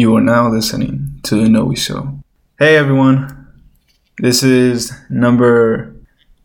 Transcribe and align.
You 0.00 0.16
are 0.16 0.22
now 0.22 0.48
listening 0.48 1.20
to 1.24 1.34
the 1.34 1.46
Noe 1.46 1.74
Show. 1.74 2.20
Hey 2.58 2.78
everyone, 2.78 3.52
this 4.16 4.42
is 4.42 4.94
number 5.10 5.94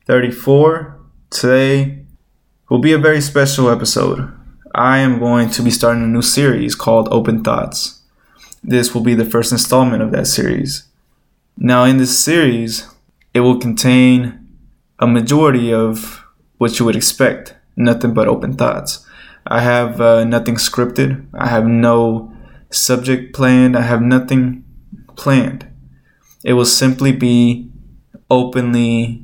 34. 0.08 1.00
Today 1.30 2.04
will 2.70 2.80
be 2.80 2.92
a 2.92 2.98
very 2.98 3.22
special 3.22 3.70
episode. 3.70 4.30
I 4.74 4.98
am 4.98 5.20
going 5.20 5.52
to 5.52 5.62
be 5.62 5.72
starting 5.72 6.04
a 6.04 6.08
new 6.08 6.22
series 6.22 6.76
called 6.76 7.08
Open 7.14 7.46
Thoughts. 7.46 8.02
This 8.62 8.94
will 8.94 9.04
be 9.04 9.14
the 9.14 9.24
first 9.24 9.54
installment 9.54 10.04
of 10.04 10.12
that 10.12 10.28
series. 10.28 10.90
Now, 11.56 11.86
in 11.86 11.96
this 11.96 12.20
series, 12.20 12.86
it 13.34 13.40
will 13.40 13.58
contain 13.58 14.50
a 15.00 15.08
majority 15.08 15.74
of 15.74 16.26
what 16.58 16.78
you 16.78 16.84
would 16.84 16.98
expect 16.98 17.56
nothing 17.78 18.14
but 18.14 18.28
open 18.28 18.58
thoughts. 18.58 19.08
I 19.48 19.62
have 19.62 20.02
uh, 20.02 20.26
nothing 20.26 20.56
scripted, 20.56 21.26
I 21.34 21.48
have 21.48 21.66
no 21.66 22.35
subject 22.72 23.36
planned. 23.36 23.76
I 23.76 23.82
have 23.82 24.02
nothing 24.02 24.64
planned. 25.16 25.68
It 26.44 26.54
will 26.54 26.66
simply 26.66 27.12
be 27.12 27.70
openly 28.30 29.24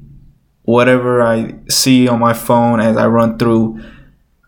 whatever 0.64 1.22
I 1.22 1.56
see 1.70 2.08
on 2.08 2.20
my 2.20 2.34
phone 2.34 2.80
as 2.80 2.98
I 2.98 3.08
run 3.08 3.38
through 3.38 3.82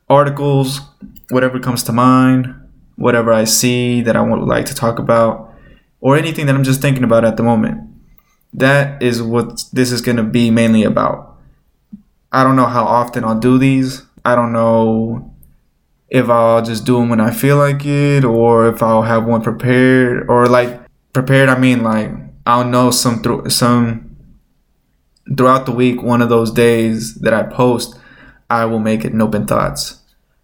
articles, 0.09 0.81
whatever 1.29 1.59
comes 1.59 1.83
to 1.83 1.91
mind, 1.91 2.53
whatever 2.95 3.33
I 3.33 3.43
see 3.43 4.01
that 4.01 4.15
I 4.15 4.21
would 4.21 4.47
like 4.47 4.65
to 4.67 4.75
talk 4.75 4.99
about, 4.99 5.53
or 5.99 6.17
anything 6.17 6.45
that 6.45 6.55
I'm 6.55 6.63
just 6.63 6.81
thinking 6.81 7.03
about 7.03 7.25
at 7.25 7.37
the 7.37 7.43
moment. 7.43 7.89
That 8.53 9.01
is 9.01 9.21
what 9.21 9.65
this 9.73 9.91
is 9.91 10.01
going 10.01 10.17
to 10.17 10.23
be 10.23 10.51
mainly 10.51 10.83
about. 10.83 11.37
I 12.31 12.43
don't 12.43 12.55
know 12.55 12.67
how 12.67 12.83
often 12.83 13.23
I'll 13.23 13.39
do 13.39 13.57
these. 13.57 14.03
I 14.23 14.35
don't 14.35 14.53
know 14.53 15.32
if 16.13 16.29
I'll 16.29 16.61
just 16.61 16.85
do 16.85 16.97
them 16.99 17.09
when 17.09 17.19
I 17.19 17.31
feel 17.31 17.57
like 17.57 17.83
it, 17.85 18.23
or 18.23 18.67
if 18.67 18.83
I'll 18.83 19.01
have 19.01 19.25
one 19.25 19.41
prepared, 19.41 20.29
or 20.29 20.45
like 20.45 20.79
prepared. 21.11 21.49
I 21.49 21.57
mean, 21.57 21.81
like 21.81 22.11
I'll 22.45 22.65
know 22.65 22.91
some 22.91 23.23
through 23.23 23.49
some 23.49 24.15
throughout 25.35 25.65
the 25.65 25.71
week. 25.71 26.03
One 26.03 26.21
of 26.21 26.29
those 26.29 26.51
days 26.51 27.15
that 27.15 27.33
I 27.33 27.41
post, 27.41 27.99
I 28.47 28.65
will 28.65 28.79
make 28.79 29.03
it 29.03 29.11
an 29.11 29.23
open 29.23 29.47
thoughts. 29.47 30.01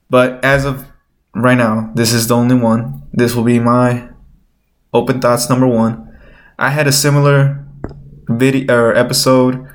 But 0.09 0.43
as 0.43 0.65
of 0.65 0.87
right 1.35 1.57
now, 1.57 1.91
this 1.93 2.13
is 2.13 2.27
the 2.27 2.35
only 2.35 2.55
one. 2.55 3.03
This 3.13 3.35
will 3.35 3.43
be 3.43 3.59
my 3.59 4.09
open 4.91 5.21
thoughts 5.21 5.51
number 5.51 5.67
one. 5.67 6.17
I 6.57 6.71
had 6.71 6.87
a 6.87 6.91
similar 6.91 7.63
video 8.27 8.73
or 8.73 8.95
episode 8.95 9.67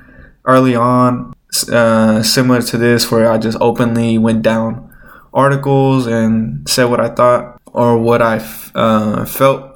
early 0.43 0.75
on, 0.75 1.33
uh, 1.71 2.21
similar 2.21 2.61
to 2.63 2.77
this, 2.77 3.09
where 3.09 3.31
I 3.31 3.37
just 3.37 3.57
openly 3.61 4.17
went 4.17 4.41
down 4.41 4.91
articles 5.35 6.07
and 6.07 6.67
said 6.67 6.85
what 6.85 7.01
I 7.01 7.09
thought 7.09 7.61
or 7.65 7.97
what 7.97 8.21
I 8.21 8.37
uh, 8.73 9.25
felt. 9.25 9.75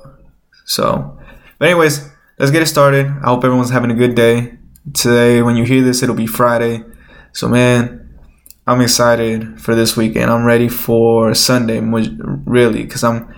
So, 0.65 1.19
but 1.59 1.67
anyways, 1.67 2.09
let's 2.39 2.51
get 2.51 2.61
it 2.61 2.67
started. 2.67 3.05
I 3.07 3.25
hope 3.25 3.43
everyone's 3.43 3.69
having 3.69 3.91
a 3.91 3.95
good 3.95 4.15
day. 4.15 4.57
Today, 4.93 5.41
when 5.41 5.57
you 5.57 5.65
hear 5.65 5.83
this, 5.83 6.01
it'll 6.01 6.15
be 6.15 6.25
Friday. 6.25 6.83
So, 7.33 7.49
man, 7.49 8.17
I'm 8.65 8.81
excited 8.81 9.59
for 9.61 9.75
this 9.75 9.97
weekend. 9.97 10.31
I'm 10.31 10.45
ready 10.45 10.69
for 10.69 11.35
Sunday, 11.35 11.79
really, 11.81 12.83
because 12.83 13.03
I'm 13.03 13.35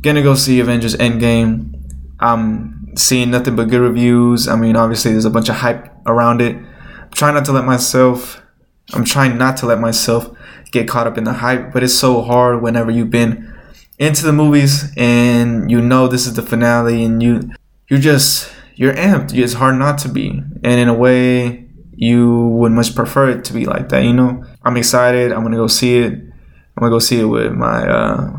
gonna 0.00 0.22
go 0.22 0.34
see 0.34 0.60
Avengers 0.60 0.96
Endgame. 0.96 1.78
I'm 2.18 2.92
seeing 2.96 3.30
nothing 3.30 3.54
but 3.54 3.68
good 3.68 3.80
reviews. 3.80 4.48
I 4.48 4.56
mean, 4.56 4.76
obviously, 4.76 5.12
there's 5.12 5.24
a 5.24 5.30
bunch 5.30 5.48
of 5.48 5.56
hype 5.56 5.88
around 6.06 6.40
it. 6.40 6.56
I'm 6.56 7.10
trying 7.12 7.34
not 7.34 7.44
to 7.46 7.52
let 7.52 7.64
myself. 7.64 8.41
I'm 8.92 9.04
trying 9.04 9.38
not 9.38 9.56
to 9.58 9.66
let 9.66 9.80
myself 9.80 10.30
get 10.70 10.88
caught 10.88 11.06
up 11.06 11.18
in 11.18 11.24
the 11.24 11.34
hype, 11.34 11.72
but 11.72 11.82
it's 11.82 11.94
so 11.94 12.22
hard 12.22 12.62
whenever 12.62 12.90
you've 12.90 13.10
been 13.10 13.52
into 13.98 14.24
the 14.24 14.32
movies 14.32 14.92
and 14.96 15.70
you 15.70 15.80
know 15.80 16.08
this 16.08 16.26
is 16.26 16.34
the 16.34 16.42
finale 16.42 17.04
and 17.04 17.22
you 17.22 17.50
you 17.88 17.98
just 17.98 18.52
you're 18.74 18.94
amped. 18.94 19.36
It's 19.36 19.52
hard 19.54 19.76
not 19.76 19.98
to 19.98 20.08
be. 20.08 20.30
And 20.30 20.80
in 20.80 20.88
a 20.88 20.94
way 20.94 21.68
you 21.94 22.48
would 22.48 22.72
much 22.72 22.94
prefer 22.94 23.30
it 23.30 23.44
to 23.44 23.52
be 23.52 23.64
like 23.64 23.90
that, 23.90 24.02
you 24.02 24.12
know? 24.12 24.44
I'm 24.64 24.76
excited. 24.76 25.30
I'm 25.30 25.42
gonna 25.42 25.56
go 25.56 25.66
see 25.66 25.98
it. 25.98 26.12
I'm 26.12 26.80
gonna 26.80 26.90
go 26.90 26.98
see 26.98 27.20
it 27.20 27.26
with 27.26 27.52
my 27.52 27.86
uh, 27.88 28.32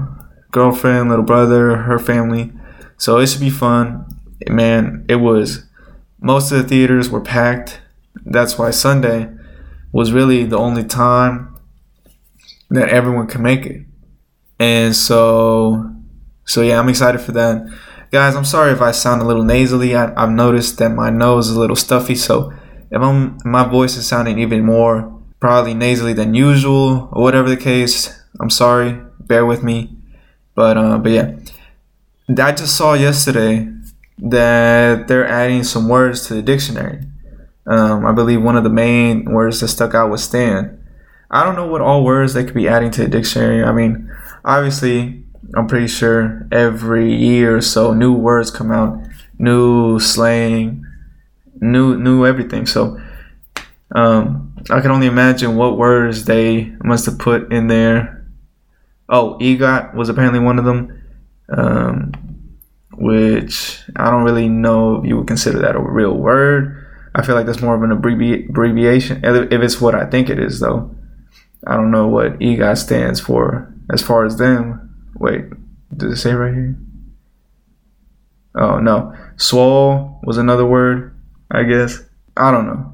girlfriend, 0.52 1.10
little 1.10 1.24
brother, 1.24 1.78
her 1.78 2.00
family. 2.00 2.52
So 2.98 3.20
it 3.20 3.28
should 3.28 3.42
be 3.42 3.50
fun. 3.50 4.06
Man, 4.50 5.06
it 5.08 5.18
was 5.18 5.66
most 6.20 6.52
of 6.52 6.58
the 6.58 6.68
theaters 6.68 7.10
were 7.10 7.22
packed. 7.22 7.80
That's 8.26 8.58
why 8.58 8.72
Sunday 8.72 9.33
was 9.94 10.12
really 10.12 10.44
the 10.44 10.58
only 10.58 10.84
time 10.84 11.58
that 12.70 12.90
everyone 12.90 13.28
can 13.28 13.42
make 13.42 13.66
it. 13.66 13.86
And 14.60 14.96
so, 14.96 15.94
so 16.46 16.62
yeah, 16.62 16.80
I'm 16.80 16.90
excited 16.90 17.22
for 17.22 17.32
that. 17.34 17.66
Guys, 18.12 18.36
I'm 18.36 18.46
sorry 18.46 18.74
if 18.74 18.82
I 18.82 18.92
sound 18.92 19.22
a 19.22 19.26
little 19.26 19.44
nasally. 19.44 19.96
I, 19.96 20.20
have 20.20 20.32
noticed 20.32 20.80
that 20.80 20.90
my 20.90 21.10
nose 21.10 21.50
is 21.50 21.56
a 21.56 21.60
little 21.60 21.76
stuffy, 21.76 22.16
so 22.16 22.52
if 22.92 23.02
I'm 23.02 23.38
my 23.44 23.68
voice 23.68 23.96
is 23.96 24.08
sounding 24.08 24.38
even 24.38 24.64
more 24.64 25.12
probably 25.40 25.74
nasally 25.74 26.14
than 26.14 26.34
usual 26.34 27.10
or 27.12 27.24
whatever 27.24 27.50
the 27.50 27.58
case, 27.58 28.22
I'm 28.40 28.50
sorry. 28.50 29.02
Bear 29.20 29.46
with 29.46 29.64
me. 29.64 29.98
But 30.56 30.78
uh, 30.78 30.98
but 31.00 31.12
yeah, 31.12 31.36
I 32.30 32.52
just 32.52 32.78
saw 32.78 32.94
yesterday 32.94 33.68
that 34.20 35.08
they're 35.08 35.28
adding 35.28 35.64
some 35.64 35.90
words 35.90 36.28
to 36.28 36.36
the 36.36 36.42
dictionary. 36.42 37.02
Um, 37.66 38.06
I 38.06 38.12
believe 38.12 38.42
one 38.42 38.58
of 38.58 38.64
the 38.64 38.70
main 38.70 39.26
words 39.26 39.62
that 39.62 39.70
stuck 39.70 39.94
out 39.94 40.10
was 40.10 40.24
stand. 40.24 40.80
I 41.32 41.44
don't 41.44 41.56
know 41.56 41.68
what 41.68 41.82
all 41.82 42.04
words 42.04 42.34
they 42.34 42.44
could 42.44 42.54
be 42.54 42.68
adding 42.68 42.92
to 42.92 43.02
the 43.02 43.08
dictionary. 43.08 43.64
I 43.64 43.72
mean, 43.72 44.12
obviously, 44.44 45.24
I'm 45.56 45.68
pretty 45.68 45.88
sure 45.88 46.48
every 46.52 47.14
year 47.16 47.58
or 47.58 47.62
so 47.62 47.94
new 47.94 48.14
words 48.14 48.52
come 48.52 48.72
out, 48.72 49.00
new 49.40 50.00
slang, 50.00 50.86
new 51.60 51.98
new 51.98 52.26
everything. 52.26 52.66
So 52.66 53.00
um, 53.96 54.56
I 54.70 54.82
can 54.82 54.92
only 54.92 55.08
imagine 55.08 55.56
what 55.56 55.78
words 55.78 56.26
they 56.26 56.74
must 56.84 57.06
have 57.06 57.20
put 57.20 57.52
in 57.52 57.68
there. 57.68 58.26
Oh, 59.10 59.38
EGOT 59.40 59.96
was 59.96 60.10
apparently 60.10 60.40
one 60.40 60.58
of 60.58 60.66
them, 60.66 61.04
um, 61.50 62.14
which 62.94 63.82
I 63.96 64.10
don't 64.10 64.24
really 64.24 64.50
know 64.50 64.98
if 64.98 65.06
you 65.06 65.18
would 65.18 65.28
consider 65.28 65.60
that 65.60 65.76
a 65.76 65.80
real 65.80 66.14
word. 66.14 66.83
I 67.16 67.24
feel 67.24 67.36
like 67.36 67.46
that's 67.46 67.62
more 67.62 67.76
of 67.76 67.84
an 67.84 67.92
abbreviation, 67.92 69.22
if 69.24 69.62
it's 69.62 69.80
what 69.80 69.96
I 69.96 70.06
think 70.06 70.30
it 70.30 70.40
is, 70.40 70.60
though. 70.60 70.96
I 71.66 71.76
don't 71.76 71.92
know 71.92 72.08
what 72.08 72.40
EGOT 72.40 72.78
stands 72.78 73.20
for 73.20 73.74
as 73.92 74.02
far 74.02 74.26
as 74.26 74.38
them. 74.38 74.90
Wait, 75.16 75.46
did 75.96 76.12
it 76.12 76.18
say 76.18 76.34
right 76.34 76.54
here? 76.54 76.76
Oh 78.56 78.80
no, 78.80 79.16
swole 79.38 80.20
was 80.24 80.38
another 80.38 80.66
word. 80.66 81.16
I 81.50 81.64
guess 81.64 82.02
I 82.36 82.52
don't 82.52 82.68
know. 82.68 82.94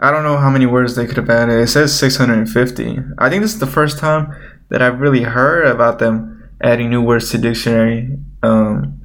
I 0.00 0.10
don't 0.10 0.24
know 0.24 0.38
how 0.38 0.50
many 0.50 0.66
words 0.66 0.96
they 0.96 1.06
could 1.06 1.16
have 1.16 1.30
added. 1.30 1.60
It 1.60 1.68
says 1.68 1.96
650. 1.98 2.98
I 3.18 3.30
think 3.30 3.42
this 3.42 3.54
is 3.54 3.60
the 3.60 3.66
first 3.66 3.98
time 3.98 4.34
that 4.68 4.82
I've 4.82 5.00
really 5.00 5.22
heard 5.22 5.66
about 5.66 5.98
them 5.98 6.50
adding 6.60 6.90
new 6.90 7.02
words 7.02 7.30
to 7.30 7.38
dictionary. 7.38 8.18
Um, 8.42 9.00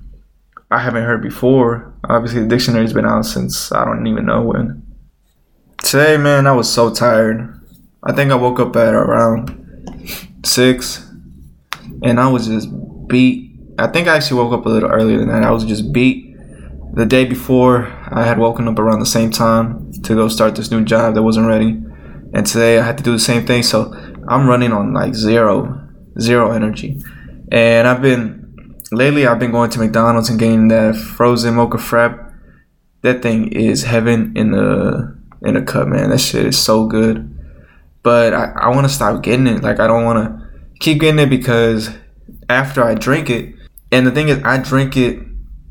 I 0.72 0.80
haven't 0.80 1.04
heard 1.04 1.22
before. 1.22 1.94
Obviously, 2.10 2.42
the 2.42 2.48
dictionary's 2.48 2.94
been 2.94 3.06
out 3.06 3.26
since 3.26 3.72
I 3.72 3.84
don't 3.84 4.08
even 4.08 4.26
know 4.26 4.42
when. 4.42 4.84
Today, 5.84 6.18
man, 6.18 6.48
I 6.48 6.54
was 6.54 6.72
so 6.72 6.94
tired. 6.94 7.54
I 8.04 8.14
think 8.14 8.32
I 8.32 8.36
woke 8.36 8.60
up 8.60 8.76
at 8.78 8.94
around 8.94 9.52
six, 10.46 11.06
and 12.04 12.20
I 12.20 12.30
was 12.30 12.48
just 12.48 12.70
beat. 13.08 13.52
I 13.78 13.88
think 13.88 14.08
I 14.08 14.16
actually 14.16 14.42
woke 14.42 14.54
up 14.54 14.66
a 14.66 14.70
little 14.70 14.90
earlier 14.90 15.18
than 15.18 15.28
that. 15.28 15.44
I 15.44 15.52
was 15.52 15.66
just 15.66 15.92
beat. 15.92 16.36
The 16.94 17.06
day 17.06 17.26
before, 17.26 17.88
I 18.10 18.24
had 18.24 18.40
woken 18.40 18.68
up 18.68 18.80
around 18.80 19.00
the 19.00 19.06
same 19.06 19.30
time 19.30 19.92
to 20.04 20.16
go 20.16 20.30
start 20.30 20.56
this 20.56 20.72
new 20.72 20.84
job 20.84 21.14
that 21.16 21.24
wasn't 21.24 21.48
ready, 21.48 21.84
and 22.34 22.46
today 22.46 22.80
I 22.80 22.86
had 22.86 22.98
to 22.98 23.04
do 23.04 23.12
the 23.12 23.20
same 23.20 23.46
thing. 23.46 23.64
So 23.64 23.94
I'm 24.28 24.48
running 24.48 24.72
on 24.72 24.94
like 24.94 25.14
zero, 25.14 25.90
zero 26.20 26.52
energy, 26.52 27.04
and 27.52 27.88
I've 27.88 28.02
been 28.02 28.37
lately. 28.92 29.26
I've 29.28 29.40
been 29.40 29.52
going 29.52 29.70
to 29.72 29.80
McDonald's 29.80 30.30
and 30.30 30.40
getting 30.40 30.68
that 30.70 30.96
frozen 30.96 31.56
mocha 31.56 31.78
frap. 31.78 32.34
That 33.02 33.22
thing 33.22 33.52
is 33.52 33.84
heaven 33.84 34.34
in 34.36 34.52
the 34.52 35.16
in 35.44 35.56
a 35.56 35.64
cup, 35.64 35.88
man. 35.88 36.10
That 36.10 36.20
shit 36.20 36.46
is 36.46 36.58
so 36.58 36.88
good 36.88 37.38
but 38.08 38.34
I, 38.34 38.54
I 38.56 38.68
want 38.70 38.88
to 38.88 38.94
stop 38.94 39.22
getting 39.22 39.48
it. 39.48 39.62
Like 39.62 39.82
I 39.82 39.88
don't 39.88 40.06
want 40.06 40.18
to 40.18 40.50
keep 40.80 41.02
getting 41.02 41.20
it 41.20 41.30
because 41.30 41.90
after 42.48 42.82
I 42.82 42.96
drink 42.96 43.30
it, 43.30 43.54
and 43.92 44.08
the 44.08 44.12
thing 44.12 44.30
is, 44.30 44.42
I 44.46 44.60
drink 44.60 44.96
it, 44.96 45.20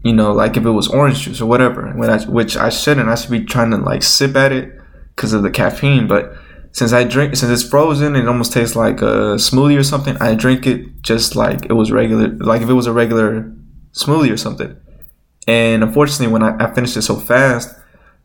you 0.02 0.12
know, 0.12 0.32
like 0.32 0.58
if 0.58 0.66
it 0.66 0.70
was 0.70 0.86
orange 0.88 1.20
juice 1.20 1.40
or 1.40 1.46
whatever, 1.46 1.90
when 1.92 2.10
I, 2.10 2.22
which 2.26 2.54
I 2.58 2.68
shouldn't. 2.68 3.08
I 3.08 3.14
should 3.14 3.30
be 3.30 3.46
trying 3.46 3.70
to 3.70 3.78
like 3.78 4.02
sip 4.02 4.36
at 4.36 4.52
it 4.52 4.70
because 5.14 5.32
of 5.32 5.44
the 5.44 5.50
caffeine. 5.50 6.06
But 6.06 6.34
since 6.76 6.92
I 6.92 7.04
drink, 7.04 7.34
since 7.36 7.50
it's 7.50 7.66
frozen, 7.66 8.14
it 8.16 8.28
almost 8.28 8.52
tastes 8.52 8.76
like 8.76 9.00
a 9.00 9.36
smoothie 9.36 9.78
or 9.78 9.82
something. 9.82 10.14
I 10.18 10.34
drink 10.34 10.66
it 10.66 11.00
just 11.00 11.34
like 11.34 11.64
it 11.64 11.72
was 11.72 11.90
regular, 11.90 12.28
like 12.28 12.60
if 12.60 12.68
it 12.68 12.74
was 12.74 12.86
a 12.86 12.92
regular 12.92 13.50
smoothie 13.92 14.30
or 14.30 14.36
something. 14.36 14.76
And 15.48 15.82
unfortunately, 15.82 16.30
when 16.30 16.42
I, 16.42 16.54
I 16.62 16.78
it 16.78 16.88
so 16.88 17.16
fast, 17.16 17.74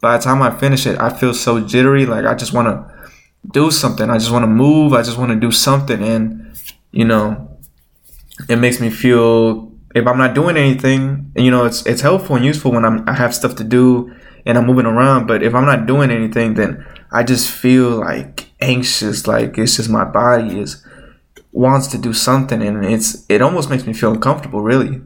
by 0.01 0.17
the 0.17 0.23
time 0.23 0.41
I 0.41 0.51
finish 0.51 0.85
it, 0.85 0.99
I 0.99 1.17
feel 1.17 1.33
so 1.33 1.61
jittery. 1.61 2.05
Like 2.05 2.25
I 2.25 2.35
just 2.35 2.51
want 2.51 2.67
to 2.67 3.09
do 3.53 3.71
something. 3.71 4.09
I 4.09 4.17
just 4.17 4.31
want 4.31 4.43
to 4.43 4.47
move. 4.47 4.91
I 4.91 5.01
just 5.01 5.17
want 5.17 5.31
to 5.31 5.39
do 5.39 5.53
something. 5.53 6.03
And, 6.03 6.53
you 6.91 7.05
know, 7.05 7.57
it 8.49 8.57
makes 8.57 8.81
me 8.81 8.89
feel 8.89 9.71
if 9.95 10.05
I'm 10.05 10.17
not 10.17 10.35
doing 10.35 10.57
anything, 10.57 11.31
you 11.37 11.51
know, 11.51 11.63
it's 11.63 11.85
it's 11.85 12.01
helpful 12.01 12.35
and 12.35 12.43
useful 12.43 12.73
when 12.73 12.83
I'm 12.83 13.07
I 13.07 13.13
have 13.13 13.33
stuff 13.33 13.55
to 13.55 13.63
do 13.63 14.13
and 14.45 14.57
I'm 14.57 14.65
moving 14.65 14.85
around. 14.85 15.27
But 15.27 15.43
if 15.43 15.53
I'm 15.53 15.65
not 15.65 15.85
doing 15.85 16.11
anything, 16.11 16.55
then 16.55 16.85
I 17.11 17.23
just 17.23 17.49
feel 17.49 17.89
like 17.89 18.49
anxious. 18.59 19.27
Like 19.27 19.57
it's 19.57 19.77
just 19.77 19.89
my 19.89 20.05
body 20.05 20.59
is 20.59 20.85
wants 21.51 21.87
to 21.87 21.97
do 21.97 22.13
something, 22.13 22.61
and 22.61 22.85
it's 22.85 23.25
it 23.29 23.41
almost 23.41 23.69
makes 23.69 23.85
me 23.85 23.93
feel 23.93 24.11
uncomfortable, 24.11 24.61
really. 24.61 25.01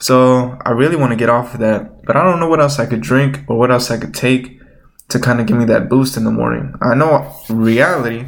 So 0.00 0.56
I 0.64 0.70
really 0.70 0.96
want 0.96 1.10
to 1.10 1.16
get 1.16 1.30
off 1.30 1.54
of 1.54 1.60
that, 1.60 2.04
but 2.04 2.16
I 2.16 2.22
don't 2.22 2.38
know 2.38 2.48
what 2.48 2.60
else 2.60 2.78
I 2.78 2.86
could 2.86 3.00
drink 3.00 3.40
or 3.48 3.58
what 3.58 3.70
else 3.70 3.90
I 3.90 3.98
could 3.98 4.14
take 4.14 4.60
to 5.08 5.18
kind 5.18 5.40
of 5.40 5.46
give 5.46 5.56
me 5.56 5.64
that 5.64 5.88
boost 5.88 6.16
in 6.16 6.24
the 6.24 6.30
morning. 6.30 6.74
I 6.80 6.94
know 6.94 7.34
reality, 7.48 8.26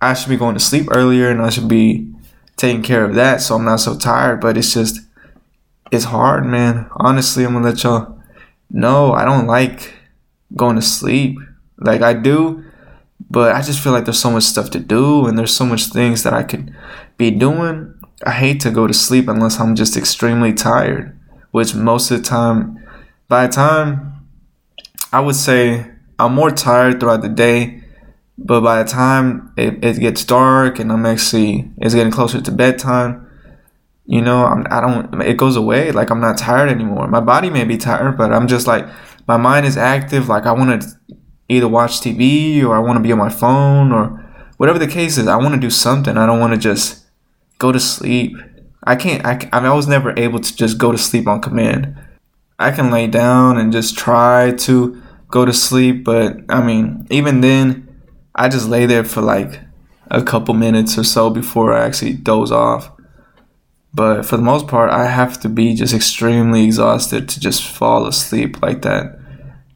I 0.00 0.14
should 0.14 0.30
be 0.30 0.36
going 0.36 0.54
to 0.54 0.60
sleep 0.60 0.88
earlier 0.90 1.28
and 1.28 1.42
I 1.42 1.50
should 1.50 1.68
be 1.68 2.10
taking 2.56 2.82
care 2.82 3.04
of 3.04 3.14
that 3.14 3.40
so 3.40 3.56
I'm 3.56 3.64
not 3.64 3.80
so 3.80 3.98
tired, 3.98 4.40
but 4.40 4.56
it's 4.56 4.72
just 4.72 5.00
it's 5.90 6.04
hard, 6.04 6.46
man. 6.46 6.88
Honestly, 6.92 7.44
I'm 7.44 7.54
gonna 7.54 7.66
let 7.66 7.82
y'all 7.82 8.19
know 8.70 9.12
I 9.12 9.24
don't 9.24 9.46
like 9.46 9.94
going 10.56 10.76
to 10.76 10.82
sleep. 10.82 11.38
Like 11.78 12.02
I 12.02 12.12
do, 12.12 12.64
but 13.30 13.54
I 13.54 13.62
just 13.62 13.82
feel 13.82 13.92
like 13.92 14.04
there's 14.04 14.20
so 14.20 14.30
much 14.30 14.44
stuff 14.44 14.70
to 14.70 14.80
do 14.80 15.26
and 15.26 15.38
there's 15.38 15.54
so 15.54 15.64
much 15.64 15.86
things 15.86 16.22
that 16.22 16.32
I 16.32 16.42
could 16.42 16.74
be 17.16 17.30
doing. 17.30 17.94
I 18.24 18.32
hate 18.32 18.60
to 18.60 18.70
go 18.70 18.86
to 18.86 18.92
sleep 18.94 19.28
unless 19.28 19.58
I'm 19.58 19.74
just 19.74 19.96
extremely 19.96 20.52
tired, 20.52 21.18
which 21.52 21.74
most 21.74 22.10
of 22.10 22.18
the 22.18 22.28
time, 22.28 22.84
by 23.28 23.46
the 23.46 23.52
time 23.52 24.26
I 25.12 25.20
would 25.20 25.36
say 25.36 25.90
I'm 26.18 26.34
more 26.34 26.50
tired 26.50 27.00
throughout 27.00 27.22
the 27.22 27.28
day, 27.28 27.82
but 28.36 28.60
by 28.60 28.82
the 28.82 28.88
time 28.88 29.52
it, 29.56 29.82
it 29.82 30.00
gets 30.00 30.24
dark 30.24 30.78
and 30.78 30.92
I'm 30.92 31.06
actually, 31.06 31.70
it's 31.78 31.94
getting 31.94 32.12
closer 32.12 32.40
to 32.40 32.50
bedtime, 32.50 33.29
you 34.10 34.20
know, 34.20 34.44
I'm, 34.44 34.66
I 34.72 34.80
don't, 34.80 35.22
it 35.22 35.36
goes 35.36 35.54
away. 35.54 35.92
Like 35.92 36.10
I'm 36.10 36.20
not 36.20 36.36
tired 36.36 36.68
anymore. 36.68 37.06
My 37.06 37.20
body 37.20 37.48
may 37.48 37.62
be 37.62 37.78
tired, 37.78 38.18
but 38.18 38.32
I'm 38.32 38.48
just 38.48 38.66
like, 38.66 38.84
my 39.28 39.36
mind 39.36 39.66
is 39.66 39.76
active. 39.76 40.28
Like 40.28 40.46
I 40.46 40.52
want 40.52 40.82
to 40.82 40.88
either 41.48 41.68
watch 41.68 42.00
TV 42.00 42.64
or 42.64 42.74
I 42.74 42.80
want 42.80 42.96
to 42.96 43.02
be 43.02 43.12
on 43.12 43.18
my 43.18 43.28
phone 43.28 43.92
or 43.92 44.08
whatever 44.56 44.80
the 44.80 44.88
case 44.88 45.16
is. 45.16 45.28
I 45.28 45.36
want 45.36 45.54
to 45.54 45.60
do 45.60 45.70
something. 45.70 46.16
I 46.16 46.26
don't 46.26 46.40
want 46.40 46.52
to 46.52 46.58
just 46.58 47.06
go 47.58 47.70
to 47.70 47.78
sleep. 47.78 48.36
I 48.82 48.96
can't, 48.96 49.24
I, 49.24 49.48
I 49.52 49.72
was 49.72 49.86
never 49.86 50.12
able 50.18 50.40
to 50.40 50.56
just 50.56 50.76
go 50.76 50.90
to 50.90 50.98
sleep 50.98 51.28
on 51.28 51.40
command. 51.40 51.96
I 52.58 52.72
can 52.72 52.90
lay 52.90 53.06
down 53.06 53.58
and 53.58 53.70
just 53.72 53.96
try 53.96 54.50
to 54.50 55.00
go 55.28 55.44
to 55.44 55.52
sleep, 55.52 56.02
but 56.02 56.36
I 56.48 56.60
mean, 56.64 57.06
even 57.10 57.42
then, 57.42 57.86
I 58.34 58.48
just 58.48 58.68
lay 58.68 58.86
there 58.86 59.04
for 59.04 59.20
like 59.20 59.60
a 60.10 60.24
couple 60.24 60.54
minutes 60.54 60.98
or 60.98 61.04
so 61.04 61.30
before 61.30 61.72
I 61.72 61.86
actually 61.86 62.14
doze 62.14 62.50
off. 62.50 62.90
But 63.92 64.24
for 64.24 64.36
the 64.36 64.42
most 64.42 64.68
part, 64.68 64.90
I 64.90 65.06
have 65.06 65.40
to 65.40 65.48
be 65.48 65.74
just 65.74 65.94
extremely 65.94 66.64
exhausted 66.64 67.28
to 67.28 67.40
just 67.40 67.62
fall 67.62 68.06
asleep 68.06 68.62
like 68.62 68.82
that 68.82 69.18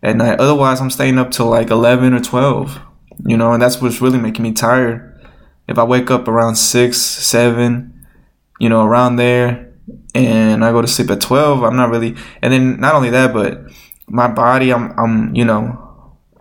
at 0.02 0.16
night. 0.16 0.38
Otherwise, 0.38 0.81
I'm 0.81 0.90
staying 0.90 1.19
up 1.19 1.31
till 1.31 1.46
like 1.46 1.70
11 1.70 2.14
or 2.14 2.20
12, 2.20 2.78
you 3.26 3.37
know, 3.37 3.52
and 3.52 3.62
that's 3.62 3.81
what's 3.81 4.00
really 4.00 4.19
making 4.19 4.44
me 4.44 4.52
tired. 4.52 5.11
If 5.66 5.78
I 5.78 5.84
wake 5.84 6.11
up 6.11 6.28
around 6.28 6.56
6, 6.56 6.96
7, 6.96 8.06
you 8.61 8.69
know, 8.69 8.84
around 8.84 9.16
there, 9.16 9.72
and 10.14 10.64
I 10.64 10.70
go 10.70 10.81
to 10.81 10.88
sleep 10.88 11.10
at 11.10 11.20
12, 11.20 11.64
I'm 11.64 11.76
not 11.76 11.90
really, 11.90 12.14
and 12.40 12.52
then 12.52 12.81
not 12.81 12.94
only 12.94 13.10
that, 13.10 13.32
but 13.32 13.62
my 14.06 14.28
body, 14.28 14.72
I'm, 14.72 14.96
I'm, 14.99 15.34
you 15.34 15.44
know, 15.44 15.81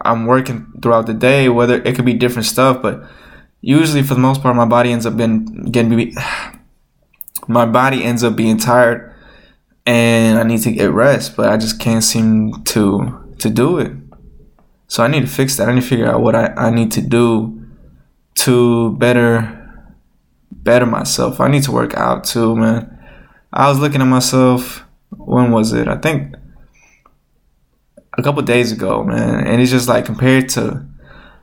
I'm 0.02 0.26
working 0.26 0.72
throughout 0.82 1.08
the 1.08 1.14
day, 1.14 1.50
whether 1.50 1.82
it 1.82 1.96
could 1.96 2.06
be 2.06 2.14
different 2.14 2.46
stuff, 2.46 2.82
but 2.82 3.10
usually 3.62 4.04
for 4.04 4.14
the 4.14 4.20
most 4.20 4.42
part, 4.44 4.56
my 4.56 4.66
body 4.66 4.92
ends 4.92 5.06
up 5.06 5.18
being, 5.18 5.72
getting, 5.72 6.16
my 7.48 7.66
body 7.66 8.04
ends 8.04 8.24
up 8.24 8.36
being 8.36 8.58
tired 8.58 9.14
and 9.86 10.40
I 10.40 10.44
need 10.44 10.62
to 10.62 10.72
get 10.72 10.92
rest, 10.92 11.36
but 11.36 11.50
I 11.50 11.58
just 11.58 11.80
can't 11.80 12.04
seem 12.04 12.64
to 12.66 13.36
to 13.40 13.50
do 13.50 13.80
it. 13.80 13.92
So 14.88 15.04
I 15.04 15.08
need 15.08 15.22
to 15.22 15.28
fix 15.28 15.58
that. 15.58 15.68
I 15.68 15.74
need 15.74 15.82
to 15.82 15.88
figure 15.88 16.08
out 16.08 16.22
what 16.22 16.36
I, 16.36 16.48
I 16.56 16.70
need 16.70 16.92
to 16.94 17.02
do 17.02 17.62
to 18.36 18.96
better 18.98 19.60
better 20.52 20.86
myself. 20.86 21.40
I 21.40 21.50
need 21.50 21.64
to 21.64 21.72
work 21.72 21.94
out 21.96 22.24
too, 22.24 22.56
man. 22.56 22.90
I 23.52 23.70
was 23.70 23.80
looking 23.80 24.02
at 24.02 24.06
myself 24.08 24.84
when 25.10 25.52
was 25.52 25.74
it? 25.74 25.88
I 25.88 25.98
think 25.98 26.36
a 28.18 28.24
couple 28.24 28.42
days 28.44 28.72
ago, 28.72 29.04
man. 29.04 29.46
And 29.46 29.62
it's 29.62 29.72
just 29.72 29.88
like 29.88 30.06
compared 30.06 30.50
to 30.50 30.86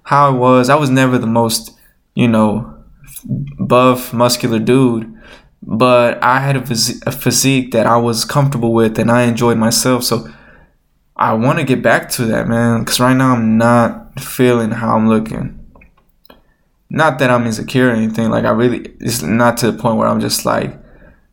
how 0.05 0.29
I 0.29 0.31
was, 0.31 0.71
I 0.71 0.77
was 0.77 0.91
never 0.91 1.19
the 1.19 1.27
most, 1.27 1.79
you 2.15 2.29
know, 2.29 2.83
buff, 3.59 4.13
muscular 4.13 4.59
dude 4.59 5.20
but 5.63 6.23
I 6.23 6.41
had 6.41 6.57
a, 6.57 6.61
phys- 6.61 7.03
a 7.07 7.13
physique 7.13 7.73
that 7.73 7.87
I 7.87 7.97
was 7.97 8.25
comfortable 8.25 8.73
with 8.73 8.99
and 8.99 9.11
I 9.11 9.23
enjoyed 9.23 9.59
myself. 9.59 10.05
So 10.05 10.29
I 11.17 11.35
want 11.35 11.59
to 11.59 11.65
get 11.65 11.83
back 11.83 12.09
to 12.13 12.27
that, 12.27 12.49
man. 12.49 12.81
Because 12.81 13.01
right 13.01 13.17
now 13.17 13.35
I'm 13.35 13.59
not 13.59 14.21
feeling 14.21 14.71
how 14.71 14.97
I'm 14.97 15.09
looking. 15.09 15.57
Not 16.89 17.19
that 17.19 17.31
I'm 17.31 17.47
insecure 17.47 17.89
or 17.89 17.93
anything. 17.93 18.31
Like 18.31 18.45
I 18.45 18.51
really, 18.51 18.95
it's 19.01 19.23
not 19.23 19.59
to 19.59 19.71
the 19.71 19.79
point 19.79 19.97
where 19.97 20.09
I'm 20.09 20.21
just 20.21 20.45
like 20.45 20.77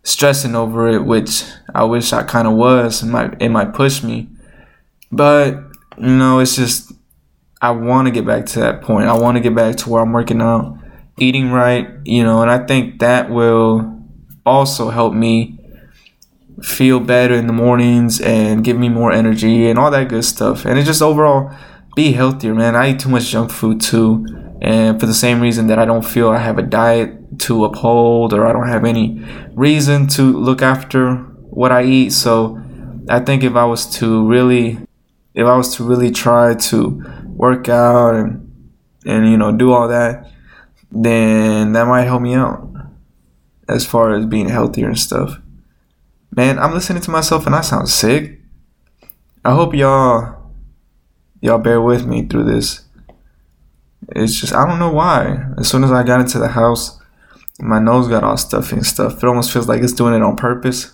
stressing 0.04 0.56
over 0.56 0.88
it, 0.88 1.04
which 1.06 1.44
I 1.74 1.84
wish 1.84 2.14
I 2.14 2.24
kind 2.24 2.48
of 2.48 2.54
was. 2.54 3.04
It 3.04 3.08
might 3.08 3.42
it 3.42 3.50
might 3.50 3.74
push 3.74 4.04
me, 4.04 4.30
but 5.12 5.56
you 5.98 6.16
know, 6.16 6.40
it's 6.40 6.56
just 6.56 6.92
I 7.62 7.72
want 7.72 8.08
to 8.08 8.12
get 8.12 8.26
back 8.26 8.46
to 8.48 8.60
that 8.60 8.82
point. 8.82 9.08
I 9.08 9.18
want 9.18 9.36
to 9.36 9.42
get 9.42 9.56
back 9.56 9.78
to 9.78 9.90
where 9.90 10.02
I'm 10.02 10.14
working 10.14 10.42
out, 10.42 10.78
eating 11.18 11.52
right, 11.52 11.90
you 12.06 12.24
know, 12.24 12.42
and 12.42 12.52
I 12.52 12.66
think 12.66 13.00
that 13.00 13.30
will 13.30 13.97
also 14.48 14.90
help 14.90 15.14
me 15.14 15.60
feel 16.64 17.00
better 17.00 17.36
in 17.36 17.48
the 17.48 17.54
mornings 17.54 18.20
and 18.22 18.64
give 18.64 18.78
me 18.78 18.90
more 18.90 19.12
energy 19.12 19.70
and 19.70 19.78
all 19.78 19.92
that 19.92 20.10
good 20.10 20.26
stuff. 20.26 20.66
And 20.66 20.80
it 20.80 20.84
just 20.84 21.02
overall 21.02 21.52
be 21.96 22.14
healthier, 22.14 22.56
man. 22.56 22.76
I 22.76 22.92
eat 22.92 23.00
too 23.00 23.10
much 23.10 23.30
junk 23.30 23.52
food 23.52 23.82
too. 23.82 24.26
And 24.62 25.00
for 25.00 25.06
the 25.06 25.14
same 25.14 25.40
reason 25.40 25.68
that 25.68 25.78
I 25.78 25.86
don't 25.86 26.06
feel 26.06 26.30
I 26.30 26.40
have 26.40 26.58
a 26.58 26.64
diet 26.64 27.40
to 27.40 27.66
uphold 27.66 28.34
or 28.34 28.48
I 28.48 28.54
don't 28.54 28.68
have 28.68 28.86
any 28.86 29.24
reason 29.54 30.08
to 30.10 30.24
look 30.24 30.62
after 30.62 31.16
what 31.16 31.72
I 31.72 31.84
eat. 31.84 32.12
So 32.12 32.60
I 33.08 33.20
think 33.20 33.44
if 33.44 33.56
I 33.56 33.66
was 33.66 33.86
to 33.98 34.28
really 34.28 34.80
if 35.36 35.46
I 35.46 35.56
was 35.56 35.76
to 35.76 35.84
really 35.84 36.10
try 36.10 36.56
to 36.56 37.04
work 37.26 37.70
out 37.70 38.16
and 38.16 38.44
and 39.06 39.30
you 39.30 39.38
know 39.38 39.52
do 39.52 39.72
all 39.72 39.88
that, 39.90 40.32
then 40.92 41.74
that 41.74 41.86
might 41.86 42.04
help 42.04 42.24
me 42.24 42.34
out 42.34 42.68
as 43.68 43.86
far 43.86 44.14
as 44.14 44.26
being 44.26 44.50
healthier 44.50 44.88
and 44.88 45.00
stuff. 45.00 45.40
Man, 46.32 46.60
I'm 46.60 46.74
listening 46.74 47.02
to 47.04 47.12
myself 47.12 47.46
and 47.46 47.56
I 47.56 47.62
sound 47.62 47.90
sick. 47.90 48.40
I 49.44 49.54
hope 49.54 49.74
y'all 49.74 50.52
y'all 51.42 51.58
bear 51.58 51.82
with 51.82 52.06
me 52.06 52.26
through 52.26 52.46
this. 52.46 52.82
It's 54.10 54.40
just 54.40 54.54
I 54.54 54.68
don't 54.68 54.80
know 54.80 54.92
why. 54.92 55.46
As 55.58 55.68
soon 55.68 55.84
as 55.84 55.92
I 55.92 56.04
got 56.04 56.22
into 56.22 56.40
the 56.40 56.50
house, 56.50 57.00
my 57.60 57.80
nose 57.80 58.08
got 58.08 58.24
all 58.24 58.38
stuffy 58.38 58.76
and 58.76 58.86
stuff. 58.86 59.18
It 59.18 59.28
almost 59.28 59.52
feels 59.52 59.68
like 59.68 59.82
it's 59.82 59.94
doing 59.94 60.14
it 60.14 60.22
on 60.22 60.36
purpose. 60.36 60.94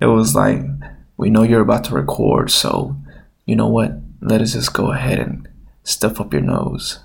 It 0.00 0.06
was 0.06 0.34
like, 0.34 0.60
we 1.16 1.30
know 1.30 1.42
you're 1.42 1.62
about 1.62 1.84
to 1.84 1.94
record, 1.94 2.50
so 2.50 2.96
you 3.46 3.56
know 3.56 3.68
what? 3.68 3.92
Let 4.20 4.42
us 4.42 4.52
just 4.52 4.74
go 4.74 4.92
ahead 4.92 5.20
and 5.20 5.48
stuff 5.84 6.20
up 6.20 6.32
your 6.32 6.42
nose. 6.42 7.00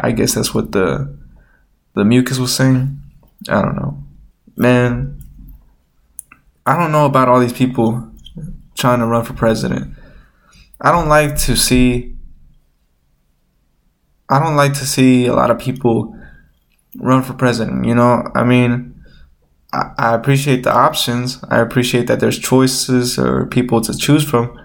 I 0.00 0.12
guess 0.12 0.34
that's 0.34 0.54
what 0.54 0.72
the 0.72 1.16
the 1.94 2.04
mucus 2.04 2.38
was 2.38 2.54
saying. 2.54 3.00
I 3.48 3.62
don't 3.62 3.76
know 3.76 4.05
man, 4.56 5.22
I 6.64 6.76
don't 6.76 6.92
know 6.92 7.06
about 7.06 7.28
all 7.28 7.40
these 7.40 7.52
people 7.52 8.10
trying 8.74 8.98
to 9.00 9.06
run 9.06 9.24
for 9.24 9.34
president. 9.34 9.96
I 10.80 10.92
don't 10.92 11.08
like 11.08 11.36
to 11.42 11.56
see 11.56 12.16
I 14.28 14.40
don't 14.40 14.56
like 14.56 14.72
to 14.74 14.86
see 14.86 15.26
a 15.26 15.34
lot 15.34 15.52
of 15.52 15.58
people 15.60 16.18
run 16.98 17.22
for 17.22 17.32
president, 17.32 17.84
you 17.84 17.94
know? 17.94 18.28
I 18.34 18.42
mean, 18.42 19.00
I, 19.72 19.92
I 19.98 20.14
appreciate 20.14 20.64
the 20.64 20.72
options. 20.72 21.38
I 21.48 21.60
appreciate 21.60 22.08
that 22.08 22.18
there's 22.18 22.38
choices 22.38 23.18
or 23.18 23.46
people 23.46 23.80
to 23.82 23.96
choose 23.96 24.24
from. 24.24 24.60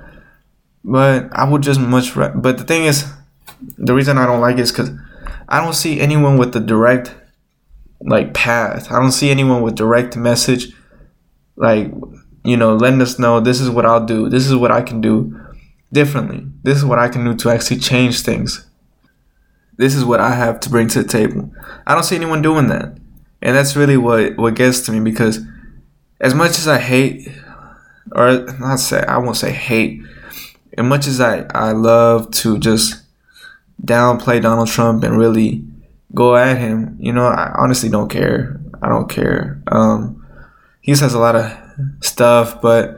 But 0.84 1.30
I 1.32 1.48
would 1.48 1.62
just 1.62 1.80
much 1.80 2.16
but 2.16 2.58
the 2.58 2.64
thing 2.64 2.86
is 2.86 3.06
the 3.78 3.94
reason 3.94 4.18
I 4.18 4.26
don't 4.26 4.42
like 4.42 4.58
it 4.58 4.62
is 4.62 4.72
cuz 4.72 4.90
I 5.48 5.64
don't 5.64 5.76
see 5.76 6.00
anyone 6.00 6.40
with 6.40 6.54
the 6.54 6.60
direct 6.60 7.14
like 8.06 8.34
path. 8.34 8.92
I 8.92 9.00
don't 9.00 9.12
see 9.12 9.30
anyone 9.30 9.62
with 9.62 9.76
direct 9.76 10.18
message, 10.18 10.74
like 11.56 11.92
you 12.44 12.58
know, 12.58 12.76
letting 12.76 13.02
us 13.02 13.20
know 13.20 13.40
this 13.40 13.62
is 13.62 13.70
what 13.70 13.86
I'll 13.86 14.06
do. 14.06 14.30
This 14.30 14.48
is 14.48 14.56
what 14.56 14.72
I 14.72 14.82
can 14.82 15.02
do 15.02 15.40
differently. 15.92 16.48
This 16.64 16.78
is 16.78 16.86
what 16.86 17.00
I 17.00 17.10
can 17.10 17.24
do 17.24 17.36
to 17.36 17.50
actually 17.50 17.80
change 17.80 18.22
things. 18.22 18.66
This 19.78 19.96
is 19.96 20.04
what 20.04 20.20
I 20.20 20.34
have 20.34 20.60
to 20.62 20.70
bring 20.70 20.88
to 20.90 21.04
the 21.04 21.08
table. 21.08 21.52
I 21.86 21.94
don't 21.94 22.04
see 22.04 22.16
anyone 22.16 22.42
doing 22.42 22.68
that, 22.68 22.98
and 23.42 23.56
that's 23.56 23.76
really 23.76 23.98
what 23.98 24.38
what 24.38 24.56
gets 24.56 24.82
to 24.82 24.92
me 24.92 25.00
because 25.00 25.40
as 26.20 26.36
much 26.36 26.52
as 26.60 26.68
I 26.68 26.80
hate, 26.80 27.30
or 28.12 28.46
not 28.60 28.80
say 28.80 29.04
I 29.04 29.18
won't 29.18 29.38
say 29.38 29.52
hate, 29.52 30.02
as 30.78 30.86
much 30.86 31.08
as 31.08 31.20
I 31.20 31.46
I 31.54 31.72
love 31.72 32.32
to 32.32 32.58
just 32.58 33.04
downplay 33.84 34.42
Donald 34.42 34.68
Trump 34.68 35.04
and 35.04 35.18
really 35.18 35.66
go 36.14 36.36
at 36.36 36.58
him. 36.58 36.98
You 37.00 37.14
know, 37.14 37.26
I 37.26 37.54
honestly 37.58 37.90
don't 37.90 38.10
care. 38.10 38.60
I 38.82 38.90
don't 38.90 39.10
care. 39.10 39.62
Um, 39.68 40.26
he 40.82 40.92
has 40.92 41.14
a 41.14 41.20
lot 41.20 41.36
of 41.36 41.52
stuff, 42.02 42.62
but 42.62 42.98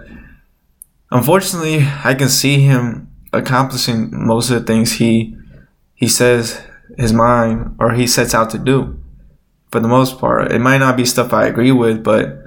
unfortunately, 1.11 1.85
I 2.03 2.13
can 2.15 2.29
see 2.29 2.59
him 2.59 3.09
accomplishing 3.31 4.09
most 4.11 4.49
of 4.49 4.59
the 4.59 4.65
things 4.65 4.93
he 4.93 5.35
he 5.95 6.07
says 6.07 6.61
his 6.97 7.13
mind 7.13 7.75
or 7.79 7.93
he 7.93 8.07
sets 8.07 8.33
out 8.33 8.49
to 8.51 8.57
do. 8.57 8.99
For 9.71 9.79
the 9.79 9.87
most 9.87 10.19
part, 10.19 10.51
it 10.51 10.59
might 10.59 10.77
not 10.77 10.95
be 10.95 11.05
stuff 11.05 11.33
I 11.33 11.47
agree 11.47 11.71
with, 11.71 12.03
but 12.03 12.37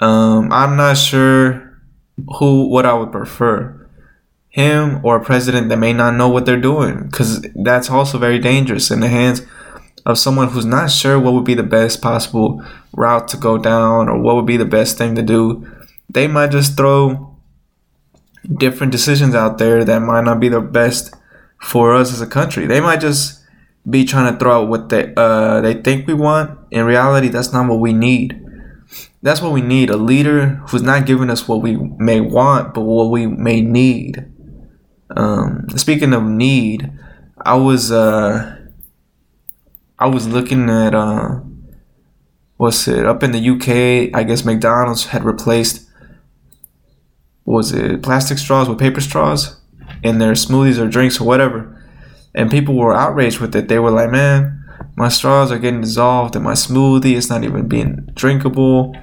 um, 0.00 0.52
I'm 0.52 0.76
not 0.76 0.98
sure 0.98 1.80
who 2.38 2.68
what 2.68 2.86
I 2.86 2.94
would 2.94 3.12
prefer 3.12 3.88
him 4.48 5.00
or 5.04 5.16
a 5.16 5.24
president 5.24 5.68
that 5.68 5.78
may 5.78 5.92
not 5.92 6.14
know 6.14 6.28
what 6.28 6.46
they're 6.46 6.60
doing 6.60 7.06
because 7.06 7.44
that's 7.64 7.90
also 7.90 8.18
very 8.18 8.38
dangerous 8.38 8.90
in 8.90 9.00
the 9.00 9.08
hands 9.08 9.42
of 10.06 10.18
someone 10.18 10.48
who's 10.48 10.66
not 10.66 10.90
sure 10.90 11.18
what 11.18 11.32
would 11.32 11.44
be 11.44 11.54
the 11.54 11.62
best 11.62 12.02
possible 12.02 12.62
route 12.92 13.28
to 13.28 13.36
go 13.36 13.56
down 13.58 14.08
or 14.08 14.18
what 14.20 14.36
would 14.36 14.46
be 14.46 14.56
the 14.56 14.64
best 14.64 14.98
thing 14.98 15.14
to 15.14 15.22
do 15.22 15.66
they 16.08 16.26
might 16.26 16.50
just 16.50 16.76
throw 16.76 17.36
different 18.52 18.92
decisions 18.92 19.34
out 19.34 19.58
there 19.58 19.84
that 19.84 20.00
might 20.00 20.24
not 20.24 20.40
be 20.40 20.48
the 20.48 20.60
best 20.60 21.14
for 21.60 21.94
us 21.94 22.12
as 22.12 22.20
a 22.20 22.26
country. 22.26 22.66
They 22.66 22.80
might 22.80 23.00
just 23.00 23.42
be 23.88 24.04
trying 24.04 24.32
to 24.32 24.38
throw 24.38 24.62
out 24.62 24.68
what 24.68 24.88
they 24.88 25.12
uh, 25.16 25.60
they 25.60 25.74
think 25.74 26.06
we 26.06 26.14
want. 26.14 26.58
In 26.70 26.84
reality 26.84 27.28
that's 27.28 27.52
not 27.52 27.68
what 27.68 27.80
we 27.80 27.92
need. 27.92 28.40
That's 29.22 29.40
what 29.40 29.52
we 29.52 29.62
need 29.62 29.88
a 29.90 29.96
leader 29.96 30.62
who's 30.68 30.82
not 30.82 31.06
giving 31.06 31.30
us 31.30 31.48
what 31.48 31.62
we 31.62 31.76
may 31.76 32.20
want 32.20 32.74
but 32.74 32.82
what 32.82 33.10
we 33.10 33.26
may 33.26 33.60
need. 33.60 34.30
Um, 35.16 35.66
speaking 35.76 36.12
of 36.12 36.22
need, 36.22 36.90
I 37.40 37.54
was 37.54 37.90
uh, 37.90 38.63
I 39.98 40.08
was 40.08 40.26
looking 40.26 40.68
at 40.68 40.94
uh, 40.94 41.40
what's 42.56 42.88
it 42.88 43.06
up 43.06 43.22
in 43.22 43.32
the 43.32 43.50
UK? 43.50 44.16
I 44.16 44.24
guess 44.24 44.44
McDonald's 44.44 45.06
had 45.06 45.24
replaced 45.24 45.88
was 47.44 47.72
it 47.72 48.02
plastic 48.02 48.38
straws 48.38 48.68
with 48.68 48.78
paper 48.78 49.00
straws 49.00 49.60
in 50.02 50.18
their 50.18 50.32
smoothies 50.32 50.78
or 50.78 50.88
drinks 50.88 51.20
or 51.20 51.24
whatever, 51.24 51.80
and 52.34 52.50
people 52.50 52.74
were 52.74 52.94
outraged 52.94 53.38
with 53.38 53.54
it. 53.54 53.68
They 53.68 53.78
were 53.78 53.90
like, 53.90 54.10
"Man, 54.10 54.64
my 54.96 55.08
straws 55.08 55.52
are 55.52 55.58
getting 55.58 55.82
dissolved 55.82 56.34
in 56.34 56.42
my 56.42 56.54
smoothie. 56.54 57.16
It's 57.16 57.30
not 57.30 57.44
even 57.44 57.68
being 57.68 58.08
drinkable. 58.14 58.96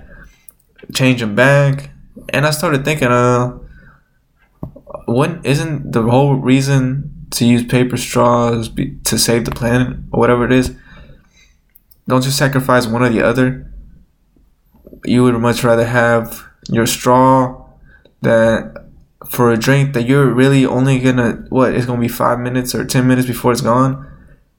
Change 0.93 1.21
them 1.21 1.36
back." 1.36 1.91
And 2.29 2.45
I 2.45 2.51
started 2.51 2.83
thinking, 2.83 3.07
uh, 3.07 3.60
when 5.05 5.39
isn't 5.43 5.91
the 5.91 6.03
whole 6.03 6.36
reason 6.36 7.11
to 7.31 7.45
use 7.45 7.63
paper 7.65 7.97
straws 7.97 8.69
be, 8.69 8.97
to 9.03 9.17
save 9.17 9.45
the 9.45 9.51
planet 9.51 9.97
or 10.11 10.19
whatever 10.19 10.45
it 10.45 10.51
is? 10.51 10.75
Don't 12.07 12.25
you 12.25 12.31
sacrifice 12.31 12.88
one 12.88 13.03
or 13.03 13.09
the 13.09 13.21
other? 13.21 13.71
You 15.05 15.23
would 15.23 15.35
much 15.39 15.63
rather 15.63 15.85
have 15.85 16.43
your 16.69 16.85
straw 16.85 17.65
that 18.21 18.88
for 19.27 19.51
a 19.51 19.57
drink 19.57 19.93
that 19.93 20.07
you're 20.07 20.31
really 20.33 20.65
only 20.65 21.00
gonna 21.00 21.45
what 21.50 21.73
it's 21.73 21.85
gonna 21.85 22.01
be 22.01 22.07
five 22.07 22.39
minutes 22.39 22.75
or 22.75 22.85
ten 22.85 23.07
minutes 23.07 23.27
before 23.27 23.51
it's 23.51 23.61
gone, 23.61 24.07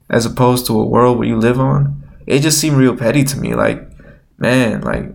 as 0.09 0.25
opposed 0.25 0.67
to 0.67 0.81
a 0.81 0.85
world 0.85 1.19
where 1.19 1.29
you 1.29 1.37
live 1.37 1.61
on. 1.61 2.02
It 2.26 2.41
just 2.41 2.59
seemed 2.61 2.76
real 2.76 2.97
petty 2.97 3.25
to 3.25 3.37
me. 3.37 3.55
Like, 3.55 3.88
man, 4.38 4.81
like 4.81 5.12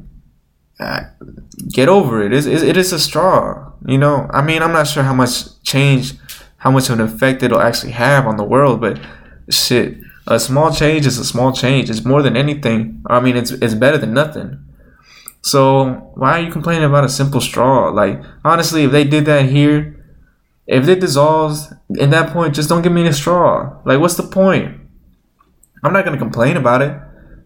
get 1.72 1.90
over 1.90 2.22
it. 2.22 2.34
It's, 2.34 2.46
it 2.46 2.78
is 2.78 2.94
a 2.94 3.00
straw. 3.00 3.72
You 3.86 3.98
know, 3.98 4.28
I 4.32 4.42
mean, 4.42 4.62
I'm 4.62 4.74
not 4.74 4.88
sure 4.88 5.04
how 5.04 5.14
much 5.14 5.62
change, 5.64 6.14
how 6.58 6.72
much 6.72 6.90
of 6.90 7.00
an 7.00 7.06
effect 7.06 7.44
it'll 7.44 7.62
actually 7.62 7.94
have 7.94 8.26
on 8.26 8.38
the 8.38 8.44
world, 8.44 8.82
but 8.82 9.00
shit, 9.50 9.98
a 10.28 10.40
small 10.40 10.74
change 10.74 11.06
is 11.06 11.18
a 11.18 11.26
small 11.26 11.52
change. 11.54 11.90
It's 11.90 12.04
more 12.04 12.22
than 12.22 12.36
anything. 12.36 13.02
I 13.08 13.20
mean, 13.20 13.38
it's 13.38 13.52
it's 13.52 13.74
better 13.74 13.98
than 13.98 14.14
nothing. 14.14 14.60
So 15.42 16.12
why 16.16 16.40
are 16.40 16.42
you 16.42 16.52
complaining 16.52 16.84
about 16.84 17.06
a 17.06 17.10
simple 17.10 17.40
straw? 17.40 17.90
Like 17.90 18.22
honestly, 18.44 18.84
if 18.84 18.92
they 18.92 19.06
did 19.06 19.26
that 19.26 19.46
here, 19.46 20.04
if 20.66 20.88
it 20.88 21.00
dissolves 21.00 21.72
at 22.00 22.12
that 22.12 22.34
point, 22.34 22.56
just 22.56 22.68
don't 22.68 22.82
give 22.82 22.92
me 22.92 23.08
a 23.08 23.14
straw. 23.14 23.80
Like 23.86 24.00
what's 24.00 24.16
the 24.16 24.24
point? 24.24 24.82
I'm 25.84 25.94
not 25.94 26.04
gonna 26.04 26.18
complain 26.18 26.58
about 26.58 26.82
it. 26.82 27.00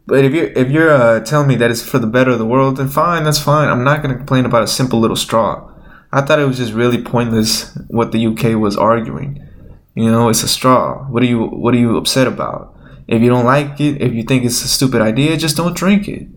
But 0.08 0.26
if 0.26 0.34
you're 0.34 0.48
if 0.48 0.70
you're 0.72 0.92
uh, 0.92 1.20
telling 1.20 1.48
me 1.48 1.56
that 1.58 1.70
it's 1.70 1.84
for 1.84 2.00
the 2.00 2.08
better 2.08 2.32
of 2.32 2.40
the 2.40 2.46
world, 2.46 2.78
then 2.78 2.88
fine, 2.88 3.24
that's 3.24 3.40
fine. 3.40 3.70
I'm 3.70 3.84
not 3.84 4.02
gonna 4.02 4.18
complain 4.18 4.46
about 4.46 4.64
a 4.64 4.68
simple 4.68 5.00
little 5.00 5.16
straw. 5.16 5.71
I 6.12 6.22
thought 6.22 6.40
it 6.40 6.46
was 6.46 6.58
just 6.58 6.74
really 6.74 7.02
pointless 7.02 7.76
what 7.88 8.12
the 8.12 8.28
UK 8.28 8.60
was 8.60 8.76
arguing. 8.76 9.48
You 9.96 10.12
know, 10.12 10.30
it's 10.30 10.44
a 10.44 10.48
straw. 10.48 11.06
What 11.06 11.24
are 11.24 11.26
you 11.26 11.46
What 11.46 11.74
are 11.74 11.78
you 11.78 11.98
upset 11.98 12.28
about? 12.28 12.76
If 13.08 13.22
you 13.22 13.30
don't 13.30 13.46
like 13.46 13.80
it, 13.80 14.02
if 14.02 14.14
you 14.14 14.24
think 14.24 14.46
it's 14.46 14.64
a 14.64 14.68
stupid 14.68 15.02
idea, 15.02 15.38
just 15.38 15.58
don't 15.58 15.76
drink 15.76 16.08
it. 16.08 16.28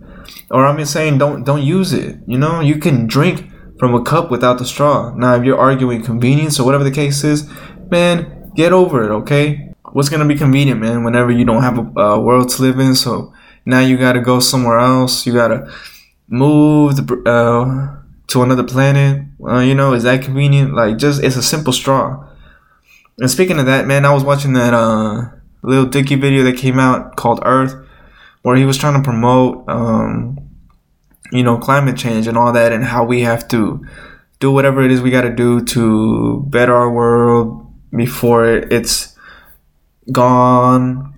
Or 0.50 0.66
I'm 0.66 0.78
just 0.78 0.92
saying, 0.92 1.18
don't 1.18 1.44
don't 1.44 1.62
use 1.62 1.92
it. 1.92 2.18
You 2.26 2.38
know, 2.38 2.60
you 2.60 2.76
can 2.76 3.06
drink 3.06 3.50
from 3.78 3.94
a 3.94 4.02
cup 4.02 4.30
without 4.30 4.58
the 4.58 4.64
straw. 4.64 5.12
Now, 5.14 5.34
if 5.34 5.44
you're 5.44 5.58
arguing 5.58 6.02
convenience 6.02 6.58
or 6.58 6.64
whatever 6.64 6.84
the 6.84 6.90
case 6.90 7.24
is, 7.24 7.48
man, 7.90 8.52
get 8.54 8.72
over 8.72 9.04
it. 9.04 9.10
Okay, 9.22 9.72
what's 9.92 10.08
gonna 10.08 10.26
be 10.26 10.36
convenient, 10.36 10.80
man? 10.80 11.04
Whenever 11.04 11.30
you 11.30 11.44
don't 11.44 11.62
have 11.62 11.78
a, 11.78 12.00
a 12.00 12.20
world 12.20 12.48
to 12.50 12.62
live 12.62 12.78
in, 12.78 12.94
so 12.94 13.32
now 13.64 13.80
you 13.80 13.96
got 13.96 14.12
to 14.12 14.20
go 14.20 14.40
somewhere 14.40 14.78
else. 14.78 15.26
You 15.26 15.32
got 15.32 15.48
to 15.48 15.72
move 16.28 16.96
the, 16.96 17.22
uh, 17.24 18.03
to 18.28 18.42
another 18.42 18.64
planet. 18.64 19.24
Uh, 19.46 19.60
you 19.60 19.74
know, 19.74 19.92
is 19.92 20.02
that 20.04 20.22
convenient? 20.22 20.74
Like, 20.74 20.98
just 20.98 21.22
it's 21.22 21.36
a 21.36 21.42
simple 21.42 21.72
straw. 21.72 22.26
And 23.18 23.30
speaking 23.30 23.58
of 23.58 23.66
that, 23.66 23.86
man, 23.86 24.04
I 24.04 24.12
was 24.12 24.24
watching 24.24 24.54
that 24.54 24.74
uh, 24.74 25.28
Lil 25.62 25.86
Dicky 25.86 26.16
video 26.16 26.42
that 26.44 26.56
came 26.56 26.78
out 26.78 27.16
called 27.16 27.40
Earth, 27.44 27.74
where 28.42 28.56
he 28.56 28.64
was 28.64 28.76
trying 28.76 29.00
to 29.00 29.04
promote, 29.04 29.68
um, 29.68 30.38
you 31.32 31.42
know, 31.42 31.58
climate 31.58 31.96
change 31.96 32.26
and 32.26 32.36
all 32.36 32.52
that, 32.52 32.72
and 32.72 32.84
how 32.84 33.04
we 33.04 33.20
have 33.22 33.46
to 33.48 33.84
do 34.40 34.50
whatever 34.50 34.82
it 34.82 34.90
is 34.90 35.00
we 35.00 35.10
got 35.10 35.22
to 35.22 35.34
do 35.34 35.64
to 35.64 36.42
better 36.48 36.74
our 36.74 36.90
world 36.90 37.72
before 37.94 38.46
it's 38.46 39.16
gone 40.10 41.14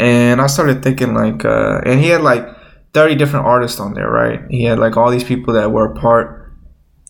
and 0.00 0.40
I 0.40 0.46
started 0.46 0.82
thinking 0.82 1.12
like, 1.12 1.44
uh, 1.44 1.82
and 1.84 2.00
he 2.00 2.08
had 2.08 2.22
like 2.22 2.48
30 2.92 3.14
different 3.16 3.46
artists 3.46 3.80
on 3.80 3.94
there, 3.94 4.10
right? 4.10 4.40
He 4.50 4.64
had 4.64 4.78
like 4.78 4.96
all 4.96 5.10
these 5.10 5.24
people 5.24 5.54
that 5.54 5.70
were 5.70 5.92
a 5.92 5.94
part 5.94 6.52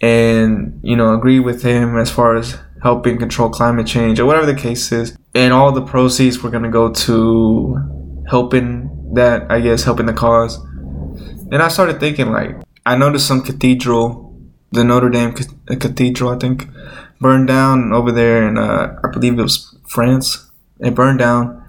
and, 0.01 0.81
you 0.83 0.97
know, 0.97 1.15
agree 1.15 1.41
with 1.41 1.63
him 1.63 1.97
as 1.97 2.11
far 2.11 2.37
as 2.37 2.59
helping 2.83 3.19
control 3.19 3.51
climate 3.51 3.87
change 3.87 4.19
or 4.19 4.27
whatever 4.27 4.47
the 4.47 4.55
case 4.55 4.93
is. 4.93 5.17
And 5.35 5.53
all 5.53 5.73
the 5.73 5.83
proceeds 5.83 6.43
were 6.43 6.51
going 6.51 6.63
to 6.63 6.71
go 6.71 6.93
to 6.93 8.25
helping 8.29 9.15
that, 9.15 9.51
I 9.51 9.61
guess, 9.61 9.85
helping 9.85 10.07
the 10.07 10.13
cause. 10.13 10.59
And 11.53 11.63
I 11.63 11.69
started 11.69 12.01
thinking 12.01 12.31
like, 12.31 12.57
I 12.87 12.97
noticed 12.97 13.27
some 13.27 13.43
cathedral, 13.43 14.35
the 14.73 14.85
Notre 14.85 15.11
Dame 15.11 15.33
Cathedral, 15.33 16.31
I 16.31 16.39
think, 16.39 16.69
burned 17.21 17.49
down 17.49 17.93
over 17.93 18.13
there 18.13 18.47
in, 18.49 18.57
uh, 18.57 18.99
I 19.05 19.09
believe 19.09 19.39
it 19.39 19.43
was 19.43 19.77
France. 19.87 20.49
It 20.79 20.95
burned 20.95 21.19
down 21.19 21.61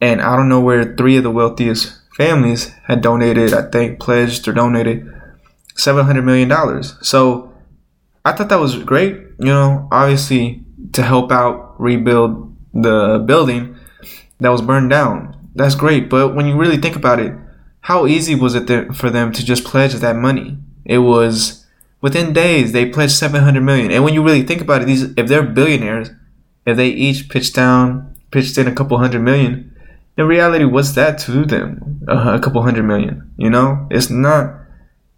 and 0.00 0.20
I 0.20 0.36
don't 0.36 0.48
know 0.48 0.60
where 0.60 0.94
three 0.96 1.16
of 1.16 1.22
the 1.22 1.30
wealthiest 1.30 1.98
families 2.16 2.72
had 2.84 3.00
donated, 3.02 3.52
I 3.52 3.70
think, 3.70 4.00
pledged 4.00 4.46
or 4.48 4.52
donated 4.52 5.06
$700 5.76 6.24
million. 6.24 6.82
So 7.02 7.52
I 8.24 8.32
thought 8.32 8.48
that 8.48 8.60
was 8.60 8.76
great, 8.76 9.14
you 9.38 9.46
know, 9.46 9.88
obviously 9.90 10.64
to 10.92 11.02
help 11.02 11.32
out 11.32 11.74
rebuild 11.80 12.56
the 12.72 13.22
building 13.26 13.76
that 14.40 14.48
was 14.50 14.62
burned 14.62 14.90
down. 14.90 15.50
That's 15.54 15.74
great. 15.74 16.08
But 16.08 16.34
when 16.34 16.46
you 16.46 16.56
really 16.56 16.78
think 16.78 16.96
about 16.96 17.20
it, 17.20 17.32
how 17.80 18.06
easy 18.06 18.34
was 18.34 18.54
it 18.54 18.94
for 18.94 19.10
them 19.10 19.32
to 19.32 19.44
just 19.44 19.64
pledge 19.64 19.92
that 19.94 20.16
money? 20.16 20.58
It 20.84 20.98
was 20.98 21.66
within 22.00 22.32
days 22.32 22.72
they 22.72 22.88
pledged 22.88 23.12
700 23.12 23.60
million. 23.60 23.90
And 23.90 24.04
when 24.04 24.14
you 24.14 24.22
really 24.24 24.42
think 24.42 24.60
about 24.60 24.82
it, 24.82 24.86
these 24.86 25.02
if 25.16 25.28
they're 25.28 25.42
billionaires, 25.42 26.10
if 26.66 26.76
they 26.76 26.88
each 26.88 27.28
pitched 27.28 27.54
down, 27.54 28.16
pitched 28.30 28.56
in 28.58 28.66
a 28.66 28.74
couple 28.74 28.98
hundred 28.98 29.22
million, 29.22 29.73
in 30.16 30.26
reality, 30.26 30.64
what's 30.64 30.92
that 30.92 31.18
to 31.20 31.44
them? 31.44 32.02
Uh, 32.08 32.36
a 32.38 32.40
couple 32.40 32.62
hundred 32.62 32.84
million, 32.84 33.32
you 33.36 33.50
know? 33.50 33.86
It's 33.90 34.10
not. 34.10 34.60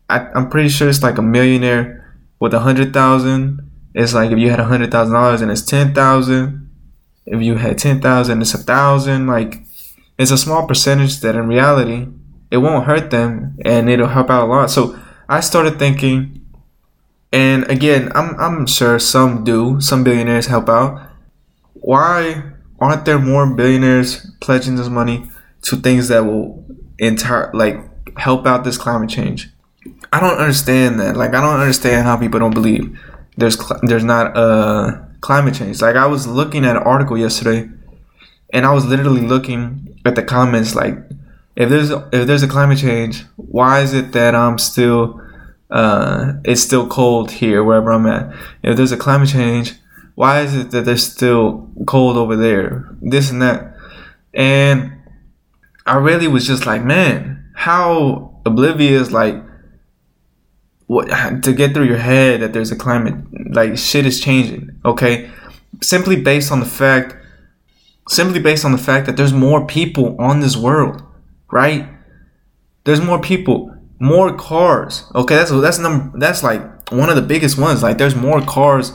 I, 0.08 0.20
I'm 0.34 0.48
pretty 0.48 0.68
sure 0.68 0.88
it's 0.88 1.02
like 1.02 1.18
a 1.18 1.22
millionaire 1.22 2.18
with 2.40 2.54
a 2.54 2.60
hundred 2.60 2.92
thousand. 2.92 3.70
It's 3.94 4.14
like 4.14 4.30
if 4.30 4.38
you 4.38 4.50
had 4.50 4.60
a 4.60 4.64
hundred 4.64 4.90
thousand 4.90 5.14
dollars 5.14 5.40
and 5.40 5.50
it's 5.50 5.62
ten 5.62 5.92
thousand. 5.94 6.70
If 7.26 7.42
you 7.42 7.56
had 7.56 7.78
ten 7.78 8.00
thousand, 8.00 8.40
it's 8.40 8.54
a 8.54 8.58
thousand. 8.58 9.26
Like 9.26 9.66
it's 10.18 10.30
a 10.30 10.38
small 10.38 10.66
percentage 10.66 11.20
that 11.20 11.34
in 11.34 11.48
reality 11.48 12.06
it 12.50 12.58
won't 12.58 12.86
hurt 12.86 13.10
them 13.10 13.56
and 13.64 13.90
it'll 13.90 14.08
help 14.08 14.30
out 14.30 14.44
a 14.44 14.46
lot. 14.46 14.70
So 14.70 14.98
I 15.28 15.40
started 15.40 15.78
thinking, 15.78 16.46
and 17.32 17.68
again, 17.70 18.12
I'm 18.14 18.38
I'm 18.38 18.66
sure 18.66 18.98
some 18.98 19.44
do. 19.44 19.80
Some 19.80 20.04
billionaires 20.04 20.46
help 20.46 20.68
out. 20.68 21.10
Why 21.74 22.52
aren't 22.80 23.04
there 23.04 23.18
more 23.18 23.46
billionaires 23.46 24.26
pledging 24.40 24.76
this 24.76 24.88
money 24.88 25.28
to 25.62 25.76
things 25.76 26.08
that 26.08 26.24
will 26.24 26.64
entire 26.98 27.50
like 27.54 27.78
help 28.18 28.46
out 28.46 28.64
this 28.64 28.78
climate 28.78 29.10
change? 29.10 29.50
I 30.12 30.20
don't 30.20 30.38
understand 30.38 31.00
that. 31.00 31.16
Like 31.16 31.34
I 31.34 31.40
don't 31.40 31.60
understand 31.60 32.06
how 32.06 32.16
people 32.16 32.40
don't 32.40 32.54
believe 32.54 32.98
there's 33.36 33.58
cl- 33.58 33.80
there's 33.82 34.04
not 34.04 34.36
a 34.36 35.06
climate 35.20 35.54
change. 35.54 35.80
Like 35.80 35.96
I 35.96 36.06
was 36.06 36.26
looking 36.26 36.64
at 36.64 36.76
an 36.76 36.82
article 36.82 37.18
yesterday, 37.18 37.68
and 38.52 38.66
I 38.66 38.72
was 38.72 38.84
literally 38.84 39.22
looking 39.22 39.98
at 40.04 40.14
the 40.14 40.22
comments 40.22 40.74
like 40.74 40.98
if 41.56 41.68
there's 41.68 41.90
if 41.90 42.26
there's 42.26 42.42
a 42.42 42.48
climate 42.48 42.78
change, 42.78 43.24
why 43.36 43.80
is 43.80 43.92
it 43.92 44.12
that 44.12 44.34
I'm 44.34 44.58
still 44.58 45.20
uh, 45.70 46.34
it's 46.44 46.62
still 46.62 46.86
cold 46.86 47.30
here 47.30 47.64
wherever 47.64 47.90
I'm 47.90 48.06
at. 48.06 48.34
If 48.62 48.76
there's 48.76 48.92
a 48.92 48.96
climate 48.96 49.28
change, 49.28 49.74
why 50.16 50.40
is 50.40 50.56
it 50.56 50.72
that 50.72 50.84
there's 50.84 51.06
still 51.06 51.70
cold 51.86 52.16
over 52.16 52.34
there? 52.34 52.88
This 53.00 53.30
and 53.30 53.40
that. 53.42 53.76
And 54.34 54.92
I 55.86 55.96
really 55.96 56.26
was 56.26 56.46
just 56.46 56.66
like, 56.66 56.82
man, 56.82 57.50
how 57.54 58.40
oblivious, 58.44 59.12
like, 59.12 59.36
what 60.86 61.06
to 61.42 61.52
get 61.52 61.72
through 61.72 61.86
your 61.86 61.98
head 61.98 62.40
that 62.40 62.52
there's 62.52 62.72
a 62.72 62.76
climate, 62.76 63.14
like, 63.54 63.78
shit 63.78 64.04
is 64.04 64.20
changing, 64.20 64.80
okay? 64.84 65.30
Simply 65.80 66.16
based 66.16 66.50
on 66.50 66.58
the 66.58 66.66
fact, 66.66 67.14
simply 68.08 68.40
based 68.40 68.64
on 68.64 68.72
the 68.72 68.78
fact 68.78 69.06
that 69.06 69.16
there's 69.16 69.32
more 69.32 69.64
people 69.66 70.16
on 70.20 70.40
this 70.40 70.56
world, 70.56 71.02
right? 71.50 71.88
There's 72.84 73.00
more 73.00 73.20
people 73.20 73.76
more 73.98 74.36
cars. 74.36 75.04
Okay, 75.14 75.34
that's 75.34 75.50
that's 75.50 75.78
number 75.78 76.18
that's 76.18 76.42
like 76.42 76.90
one 76.90 77.08
of 77.08 77.16
the 77.16 77.22
biggest 77.22 77.58
ones. 77.58 77.82
Like 77.82 77.98
there's 77.98 78.14
more 78.14 78.40
cars. 78.42 78.92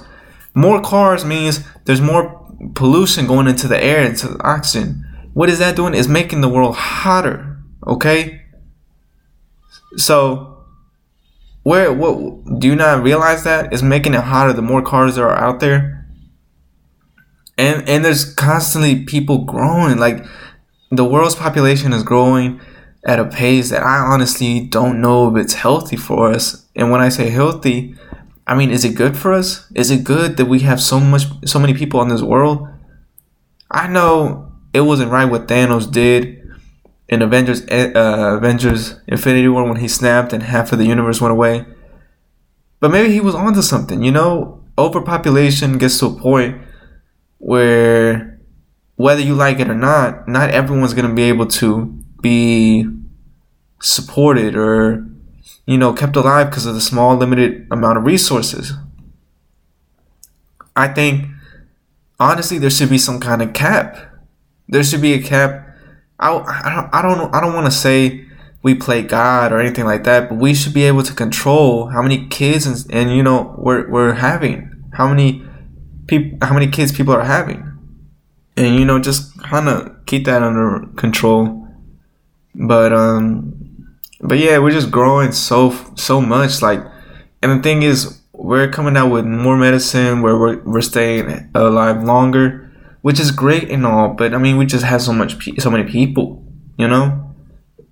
More 0.53 0.81
cars 0.81 1.23
means 1.23 1.63
there's 1.85 2.01
more 2.01 2.37
pollution 2.75 3.27
going 3.27 3.47
into 3.47 3.67
the 3.67 3.81
air, 3.81 4.03
into 4.03 4.27
the 4.27 4.43
oxygen. 4.43 5.05
What 5.33 5.49
is 5.49 5.59
that 5.59 5.75
doing? 5.75 5.93
Is 5.93 6.07
making 6.07 6.41
the 6.41 6.49
world 6.49 6.75
hotter. 6.75 7.57
Okay. 7.87 8.41
So, 9.97 10.63
where 11.63 11.91
what 11.93 12.59
do 12.59 12.67
you 12.67 12.75
not 12.75 13.03
realize 13.03 13.43
that 13.43 13.73
is 13.73 13.83
making 13.83 14.13
it 14.13 14.21
hotter? 14.21 14.53
The 14.53 14.61
more 14.61 14.81
cars 14.81 15.17
are 15.17 15.31
out 15.31 15.59
there, 15.59 16.07
and 17.57 17.87
and 17.87 18.03
there's 18.03 18.33
constantly 18.33 19.03
people 19.03 19.45
growing. 19.45 19.97
Like 19.97 20.25
the 20.89 21.05
world's 21.05 21.35
population 21.35 21.93
is 21.93 22.03
growing 22.03 22.59
at 23.05 23.19
a 23.19 23.25
pace 23.25 23.69
that 23.69 23.83
I 23.83 23.97
honestly 23.97 24.61
don't 24.61 25.01
know 25.01 25.35
if 25.35 25.43
it's 25.43 25.53
healthy 25.53 25.95
for 25.95 26.31
us. 26.31 26.67
And 26.75 26.91
when 26.91 27.01
I 27.01 27.09
say 27.09 27.29
healthy, 27.29 27.95
I 28.51 28.53
mean, 28.53 28.69
is 28.69 28.83
it 28.83 28.95
good 28.95 29.15
for 29.15 29.31
us? 29.31 29.65
Is 29.75 29.91
it 29.91 30.03
good 30.03 30.35
that 30.35 30.47
we 30.47 30.59
have 30.59 30.81
so 30.81 30.99
much, 30.99 31.23
so 31.45 31.57
many 31.57 31.73
people 31.73 32.01
in 32.01 32.09
this 32.09 32.21
world? 32.21 32.67
I 33.71 33.87
know 33.87 34.51
it 34.73 34.81
wasn't 34.81 35.09
right 35.09 35.23
what 35.23 35.47
Thanos 35.47 35.89
did 35.89 36.37
in 37.07 37.21
Avengers, 37.21 37.61
uh, 37.71 38.35
Avengers 38.37 38.99
Infinity 39.07 39.47
War 39.47 39.63
when 39.63 39.77
he 39.77 39.87
snapped 39.87 40.33
and 40.33 40.43
half 40.43 40.73
of 40.73 40.79
the 40.79 40.85
universe 40.85 41.21
went 41.21 41.31
away. 41.31 41.65
But 42.81 42.91
maybe 42.91 43.13
he 43.13 43.21
was 43.21 43.35
onto 43.35 43.61
something, 43.61 44.03
you 44.03 44.11
know? 44.11 44.65
Overpopulation 44.77 45.77
gets 45.77 45.97
to 45.99 46.07
a 46.07 46.19
point 46.19 46.61
where 47.37 48.41
whether 48.97 49.21
you 49.21 49.33
like 49.33 49.61
it 49.61 49.69
or 49.69 49.75
not, 49.75 50.27
not 50.27 50.49
everyone's 50.49 50.93
to 50.93 51.13
be 51.13 51.23
able 51.23 51.47
to 51.47 52.03
be 52.21 52.85
supported 53.81 54.57
or 54.57 55.07
you 55.71 55.77
know 55.77 55.93
kept 55.93 56.15
alive 56.17 56.49
because 56.49 56.65
of 56.65 56.75
the 56.75 56.81
small 56.81 57.15
limited 57.15 57.65
amount 57.71 57.97
of 57.97 58.05
resources. 58.05 58.73
I 60.75 60.89
think 60.89 61.27
honestly 62.19 62.57
there 62.57 62.69
should 62.69 62.89
be 62.89 62.97
some 62.97 63.19
kind 63.19 63.41
of 63.41 63.53
cap. 63.53 63.97
There 64.67 64.83
should 64.83 65.01
be 65.01 65.13
a 65.13 65.21
cap. 65.21 65.67
I, 66.19 66.29
I 66.29 66.75
don't 66.75 66.93
i 66.93 67.01
don't, 67.01 67.35
I 67.35 67.41
don't 67.41 67.53
want 67.53 67.65
to 67.65 67.71
say 67.71 68.25
we 68.61 68.75
play 68.75 69.01
god 69.01 69.51
or 69.51 69.59
anything 69.59 69.85
like 69.85 70.03
that 70.03 70.29
but 70.29 70.37
we 70.37 70.53
should 70.53 70.73
be 70.73 70.83
able 70.83 71.01
to 71.01 71.13
control 71.13 71.87
how 71.87 72.03
many 72.03 72.27
kids 72.27 72.67
and, 72.67 72.77
and 72.93 73.15
you 73.15 73.23
know 73.23 73.55
we're, 73.57 73.89
we're 73.89 74.13
having. 74.13 74.69
How 74.93 75.07
many 75.07 75.43
people 76.07 76.37
how 76.45 76.53
many 76.53 76.67
kids 76.67 76.91
people 76.91 77.13
are 77.13 77.23
having. 77.23 77.67
And 78.57 78.75
you 78.75 78.83
know 78.83 78.99
just 78.99 79.41
kind 79.41 79.69
of 79.69 80.05
keep 80.05 80.25
that 80.25 80.43
under 80.43 80.85
control. 80.97 81.65
But 82.53 82.91
um, 82.91 83.70
but 84.21 84.37
yeah, 84.37 84.59
we're 84.59 84.71
just 84.71 84.91
growing 84.91 85.31
so 85.31 85.75
so 85.95 86.21
much. 86.21 86.61
Like, 86.61 86.83
and 87.41 87.59
the 87.59 87.63
thing 87.63 87.83
is, 87.83 88.21
we're 88.33 88.69
coming 88.69 88.95
out 88.95 89.11
with 89.11 89.25
more 89.25 89.57
medicine 89.57 90.21
where 90.21 90.37
we're 90.37 90.61
we're 90.63 90.81
staying 90.81 91.49
alive 91.55 92.03
longer, 92.03 92.71
which 93.01 93.19
is 93.19 93.31
great 93.31 93.69
and 93.69 93.85
all. 93.85 94.09
But 94.09 94.33
I 94.33 94.37
mean, 94.37 94.57
we 94.57 94.65
just 94.65 94.85
have 94.85 95.01
so 95.01 95.13
much 95.13 95.35
so 95.59 95.71
many 95.71 95.89
people, 95.89 96.45
you 96.77 96.87
know. 96.87 97.35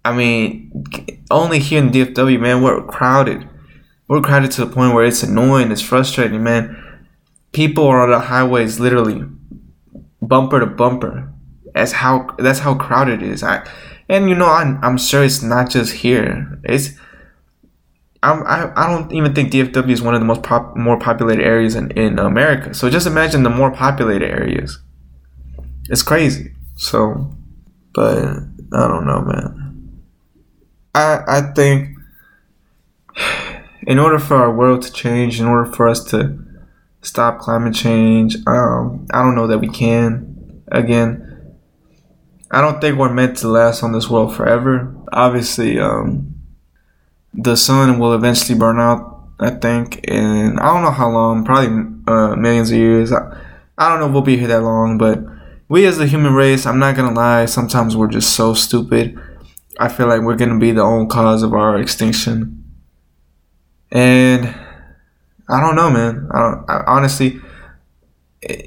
I 0.06 0.16
mean, 0.16 0.86
only 1.30 1.60
here 1.60 1.82
in 1.84 1.90
DFW, 1.90 2.40
man, 2.40 2.62
we're 2.62 2.84
crowded. 2.84 3.48
We're 4.08 4.22
crowded 4.22 4.52
to 4.52 4.66
the 4.66 4.72
point 4.72 4.94
where 4.94 5.06
it's 5.06 5.24
annoying, 5.24 5.72
it's 5.72 5.82
frustrating, 5.82 6.44
man. 6.44 6.78
People 7.52 7.86
are 7.86 8.02
on 8.02 8.12
the 8.12 8.20
highways 8.20 8.80
literally 8.80 9.24
bumper 10.22 10.60
to 10.60 10.66
bumper. 10.66 11.32
That's 11.74 11.92
how 11.92 12.36
that's 12.38 12.60
how 12.60 12.76
crowded 12.76 13.22
it 13.22 13.30
is. 13.30 13.44
I 13.44 13.68
and 14.10 14.30
you 14.30 14.36
know, 14.36 14.48
I'm, 14.48 14.84
I'm 14.84 14.98
sure 14.98 15.24
it's 15.24 15.42
not 15.42 15.70
just 15.70 15.94
here. 15.94 16.60
It's 16.64 16.92
I'm, 18.22 18.46
I, 18.46 18.72
I 18.76 18.88
don't 18.88 19.14
even 19.14 19.34
think 19.34 19.54
DFW 19.54 19.92
is 19.92 20.02
one 20.02 20.14
of 20.14 20.20
the 20.20 20.26
most 20.26 20.44
pop, 20.44 20.76
more 20.76 21.00
populated 21.00 21.44
areas 21.44 21.76
in, 21.76 21.92
in 21.92 22.20
America. 22.20 22.74
So 22.74 22.90
just 22.90 23.08
imagine 23.08 23.44
the 23.44 23.50
more 23.50 23.72
populated 23.72 24.26
areas. 24.26 24.80
It's 25.90 26.04
crazy. 26.04 26.52
So, 26.76 27.34
but 27.94 28.18
I 28.74 28.88
don't 28.88 29.06
know, 29.06 29.22
man. 29.22 30.02
I 30.94 31.24
I 31.28 31.42
think 31.54 31.98
in 33.84 34.00
order 34.00 34.20
for 34.20 34.36
our 34.36 34.54
world 34.54 34.82
to 34.84 34.92
change, 34.92 35.40
in 35.40 35.46
order 35.46 35.72
for 35.72 35.88
us 35.88 36.04
to 36.06 36.38
stop 37.02 37.40
climate 37.40 37.74
change, 37.74 38.36
um, 38.48 39.08
I 39.12 39.22
don't 39.22 39.36
know 39.36 39.48
that 39.48 39.60
we 39.60 39.70
can. 39.70 40.64
Again, 40.72 41.29
I 42.52 42.62
don't 42.62 42.82
think 42.82 42.98
we're 42.98 43.14
meant 43.14 43.38
to 43.38 43.48
last 43.48 43.84
on 43.84 43.92
this 43.92 44.10
world 44.10 44.36
forever. 44.36 44.96
Obviously, 45.12 45.80
um, 45.80 46.36
the 47.34 47.56
sun 47.56 48.00
will 48.00 48.14
eventually 48.14 48.58
burn 48.58 48.80
out. 48.80 49.18
I 49.42 49.52
think, 49.52 50.02
and 50.10 50.60
I 50.60 50.74
don't 50.74 50.84
know 50.84 50.92
how 50.92 51.10
long. 51.10 51.46
Probably 51.46 51.70
uh, 52.08 52.36
millions 52.36 52.72
of 52.72 52.78
years. 52.78 53.14
I, 53.14 53.38
I 53.78 53.88
don't 53.88 54.00
know 54.00 54.08
if 54.08 54.12
we'll 54.12 54.22
be 54.22 54.36
here 54.36 54.50
that 54.50 54.64
long, 54.64 54.98
but 54.98 55.20
we 55.70 55.86
as 55.86 55.98
the 55.98 56.08
human 56.08 56.34
race, 56.34 56.66
I'm 56.66 56.80
not 56.80 56.98
gonna 56.98 57.14
lie. 57.14 57.46
Sometimes 57.46 57.96
we're 57.96 58.08
just 58.08 58.36
so 58.36 58.54
stupid. 58.54 59.18
I 59.80 59.88
feel 59.88 60.08
like 60.08 60.22
we're 60.22 60.36
gonna 60.36 60.60
be 60.60 60.74
the 60.74 60.82
own 60.82 61.08
cause 61.08 61.42
of 61.42 61.54
our 61.54 61.80
extinction, 61.80 62.66
and 63.92 64.54
I 65.48 65.62
don't 65.62 65.76
know, 65.76 65.90
man. 65.90 66.28
I 66.34 66.40
don't. 66.40 66.70
I, 66.70 66.84
honestly, 66.88 67.40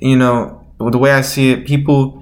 you 0.00 0.16
know, 0.16 0.64
the 0.78 0.96
way 0.96 1.10
I 1.10 1.20
see 1.20 1.50
it, 1.50 1.66
people 1.66 2.21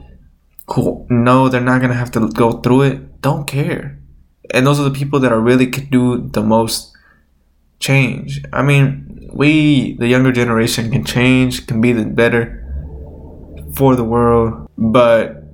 who 0.73 1.07
know 1.11 1.49
they're 1.49 1.61
not 1.61 1.81
gonna 1.81 1.95
have 1.95 2.11
to 2.13 2.29
go 2.29 2.53
through 2.53 2.83
it. 2.83 3.21
Don't 3.21 3.47
care. 3.47 3.99
And 4.53 4.67
those 4.67 4.81
are 4.81 4.85
the 4.85 4.91
people 4.91 5.21
that 5.21 5.33
are 5.33 5.41
really 5.41 5.67
could 5.67 5.91
do 5.91 6.29
the 6.29 6.43
most 6.43 6.93
change. 7.79 8.43
I 8.53 8.63
mean 8.63 9.31
we 9.33 9.97
the 9.97 10.09
younger 10.09 10.33
generation 10.33 10.91
can 10.91 11.05
change 11.05 11.67
can 11.67 11.81
be 11.81 11.93
the 11.93 12.05
better 12.05 12.57
for 13.75 13.97
the 13.97 14.05
world. 14.05 14.69
But 14.77 15.45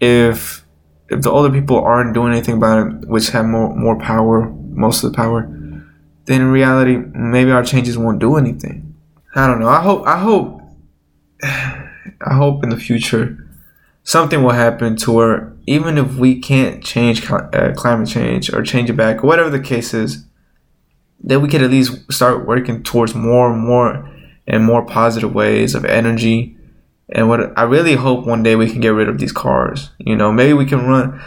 if 0.00 0.64
if 1.08 1.22
the 1.22 1.30
older 1.30 1.50
people 1.50 1.78
aren't 1.78 2.14
doing 2.14 2.32
anything 2.32 2.56
about 2.56 2.86
it 2.86 3.08
which 3.08 3.30
have 3.30 3.46
more 3.46 3.74
more 3.74 3.98
power 3.98 4.48
most 4.70 5.02
of 5.02 5.10
the 5.10 5.16
power 5.16 5.48
then 6.26 6.42
in 6.42 6.50
reality 6.50 6.96
maybe 6.96 7.50
our 7.50 7.64
changes 7.64 7.98
won't 7.98 8.18
do 8.20 8.36
anything. 8.36 8.94
I 9.34 9.46
don't 9.46 9.60
know. 9.60 9.68
I 9.68 9.80
hope 9.80 10.06
i 10.06 10.18
hope 10.18 10.60
i 11.42 12.34
hope 12.34 12.62
in 12.62 12.70
the 12.70 12.76
future 12.76 13.39
something 14.04 14.42
will 14.42 14.50
happen 14.50 14.96
to 14.96 15.12
where 15.12 15.52
even 15.66 15.98
if 15.98 16.16
we 16.16 16.40
can't 16.40 16.82
change 16.82 17.30
uh, 17.30 17.72
climate 17.76 18.08
change 18.08 18.52
or 18.52 18.62
change 18.62 18.90
it 18.90 18.94
back, 18.94 19.22
whatever 19.22 19.50
the 19.50 19.60
case 19.60 19.94
is, 19.94 20.24
that 21.22 21.40
we 21.40 21.48
could 21.48 21.62
at 21.62 21.70
least 21.70 22.10
start 22.10 22.46
working 22.46 22.82
towards 22.82 23.14
more 23.14 23.52
and 23.52 23.62
more 23.62 24.08
and 24.46 24.64
more 24.64 24.84
positive 24.84 25.34
ways 25.34 25.74
of 25.74 25.84
energy. 25.84 26.56
And 27.10 27.28
what 27.28 27.56
I 27.58 27.62
really 27.62 27.94
hope 27.94 28.26
one 28.26 28.42
day 28.42 28.56
we 28.56 28.70
can 28.70 28.80
get 28.80 28.88
rid 28.88 29.08
of 29.08 29.18
these 29.18 29.32
cars. 29.32 29.90
You 29.98 30.16
know, 30.16 30.32
maybe 30.32 30.54
we 30.54 30.66
can 30.66 30.86
run 30.86 31.22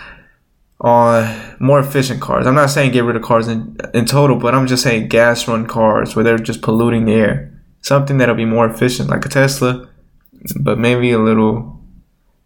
on 0.82 1.56
more 1.60 1.80
efficient 1.80 2.22
cars. 2.22 2.46
I'm 2.46 2.56
not 2.56 2.70
saying 2.70 2.92
get 2.92 3.06
rid 3.06 3.16
of 3.16 3.22
cars 3.22 3.48
in, 3.48 3.78
in 3.94 4.06
total, 4.06 4.36
but 4.36 4.54
I'm 4.54 4.68
just 4.68 4.84
saying 4.84 5.08
gas 5.08 5.48
run 5.48 5.66
cars 5.66 6.16
where 6.16 6.24
they're 6.24 6.38
just 6.38 6.62
polluting 6.62 7.06
the 7.06 7.14
air. 7.14 7.62
Something 7.82 8.18
that'll 8.18 8.36
be 8.36 8.46
more 8.46 8.66
efficient, 8.66 9.10
like 9.10 9.26
a 9.26 9.30
Tesla, 9.30 9.88
but 10.60 10.78
maybe 10.78 11.12
a 11.12 11.20
little 11.20 11.73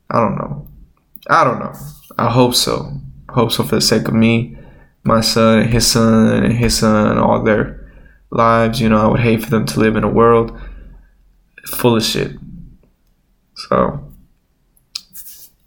I 0.10 0.20
don't 0.20 0.36
know. 0.36 0.68
I 1.30 1.44
don't 1.44 1.60
know. 1.60 1.74
I 2.18 2.32
hope 2.32 2.56
so. 2.56 2.92
Hope 3.30 3.52
so 3.52 3.64
for 3.64 3.76
the 3.76 3.82
sake 3.82 4.08
of 4.08 4.14
me, 4.14 4.58
my 5.04 5.22
son, 5.22 5.68
his 5.68 5.86
son, 5.86 6.44
and 6.44 6.54
his 6.54 6.78
son, 6.78 7.18
all 7.18 7.44
their 7.44 7.92
lives. 8.32 8.80
You 8.80 8.90
know, 8.90 9.00
I 9.00 9.08
would 9.08 9.20
hate 9.20 9.44
for 9.44 9.50
them 9.50 9.66
to 9.66 9.80
live 9.80 9.96
in 9.96 10.04
a 10.04 10.10
world 10.10 10.60
full 11.66 11.98
of 11.98 12.04
shit. 12.04 12.32
So, 13.56 13.76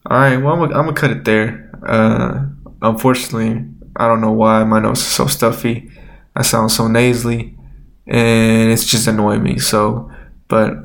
all 0.07 0.19
right. 0.19 0.37
Well, 0.37 0.63
I'm 0.63 0.71
gonna, 0.71 0.93
cut 0.93 1.11
it 1.11 1.25
there. 1.25 1.71
Uh, 1.87 2.47
unfortunately, 2.81 3.67
I 3.97 4.07
don't 4.07 4.21
know 4.21 4.33
why 4.33 4.65
my 4.65 4.81
nose 4.81 4.99
is 4.99 5.07
so 5.07 5.27
stuffy. 5.27 5.91
I 6.35 6.43
sound 6.43 6.73
so 6.73 6.89
nasally, 6.89 7.57
and 8.07 8.71
it's 8.71 8.87
just 8.87 9.07
annoying 9.07 9.43
me. 9.43 9.59
So, 9.59 10.11
but 10.49 10.85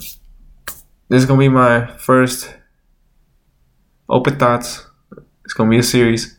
this 1.07 1.21
is 1.21 1.25
gonna 1.25 1.39
be 1.39 1.49
my 1.49 1.87
first 1.97 2.53
Open 4.09 4.37
Thoughts. 4.37 4.85
It's 5.43 5.53
gonna 5.53 5.69
be 5.69 5.77
a 5.77 5.83
series. 5.83 6.37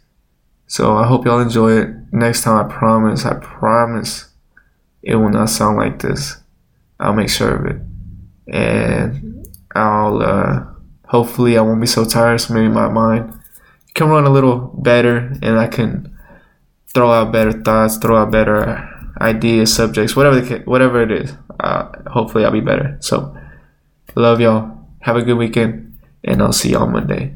So 0.66 0.96
I 0.96 1.06
hope 1.06 1.24
y'all 1.24 1.40
enjoy 1.40 1.78
it. 1.78 1.88
Next 2.12 2.42
time 2.42 2.66
I 2.66 2.72
promise, 2.72 3.24
I 3.24 3.34
promise, 3.34 4.28
it 5.02 5.16
will 5.16 5.30
not 5.30 5.50
sound 5.50 5.76
like 5.76 6.00
this. 6.02 6.36
I'll 6.98 7.12
make 7.12 7.30
sure 7.30 7.54
of 7.54 7.66
it. 7.66 7.82
And 8.52 9.46
I'll, 9.74 10.22
uh, 10.22 10.64
hopefully, 11.06 11.56
I 11.56 11.62
won't 11.62 11.80
be 11.80 11.86
so 11.86 12.04
tired, 12.04 12.40
so 12.40 12.54
maybe 12.54 12.68
my 12.68 12.88
mind 12.88 13.38
can 13.94 14.08
run 14.08 14.26
a 14.26 14.30
little 14.30 14.58
better 14.78 15.16
and 15.42 15.58
I 15.58 15.68
can 15.68 16.16
throw 16.92 17.10
out 17.10 17.32
better 17.32 17.52
thoughts, 17.52 17.96
throw 17.96 18.16
out 18.16 18.30
better 18.30 18.88
ideas, 19.20 19.74
subjects, 19.74 20.14
whatever, 20.14 20.40
the, 20.40 20.58
whatever 20.64 21.02
it 21.02 21.10
is. 21.10 21.32
Uh, 21.60 21.88
hopefully, 22.08 22.44
I'll 22.44 22.50
be 22.52 22.60
better. 22.60 22.96
So, 23.00 23.36
love 24.14 24.40
y'all. 24.40 24.86
Have 25.00 25.16
a 25.16 25.22
good 25.22 25.38
weekend, 25.38 25.98
and 26.24 26.42
I'll 26.42 26.52
see 26.52 26.70
y'all 26.70 26.88
Monday. 26.88 27.24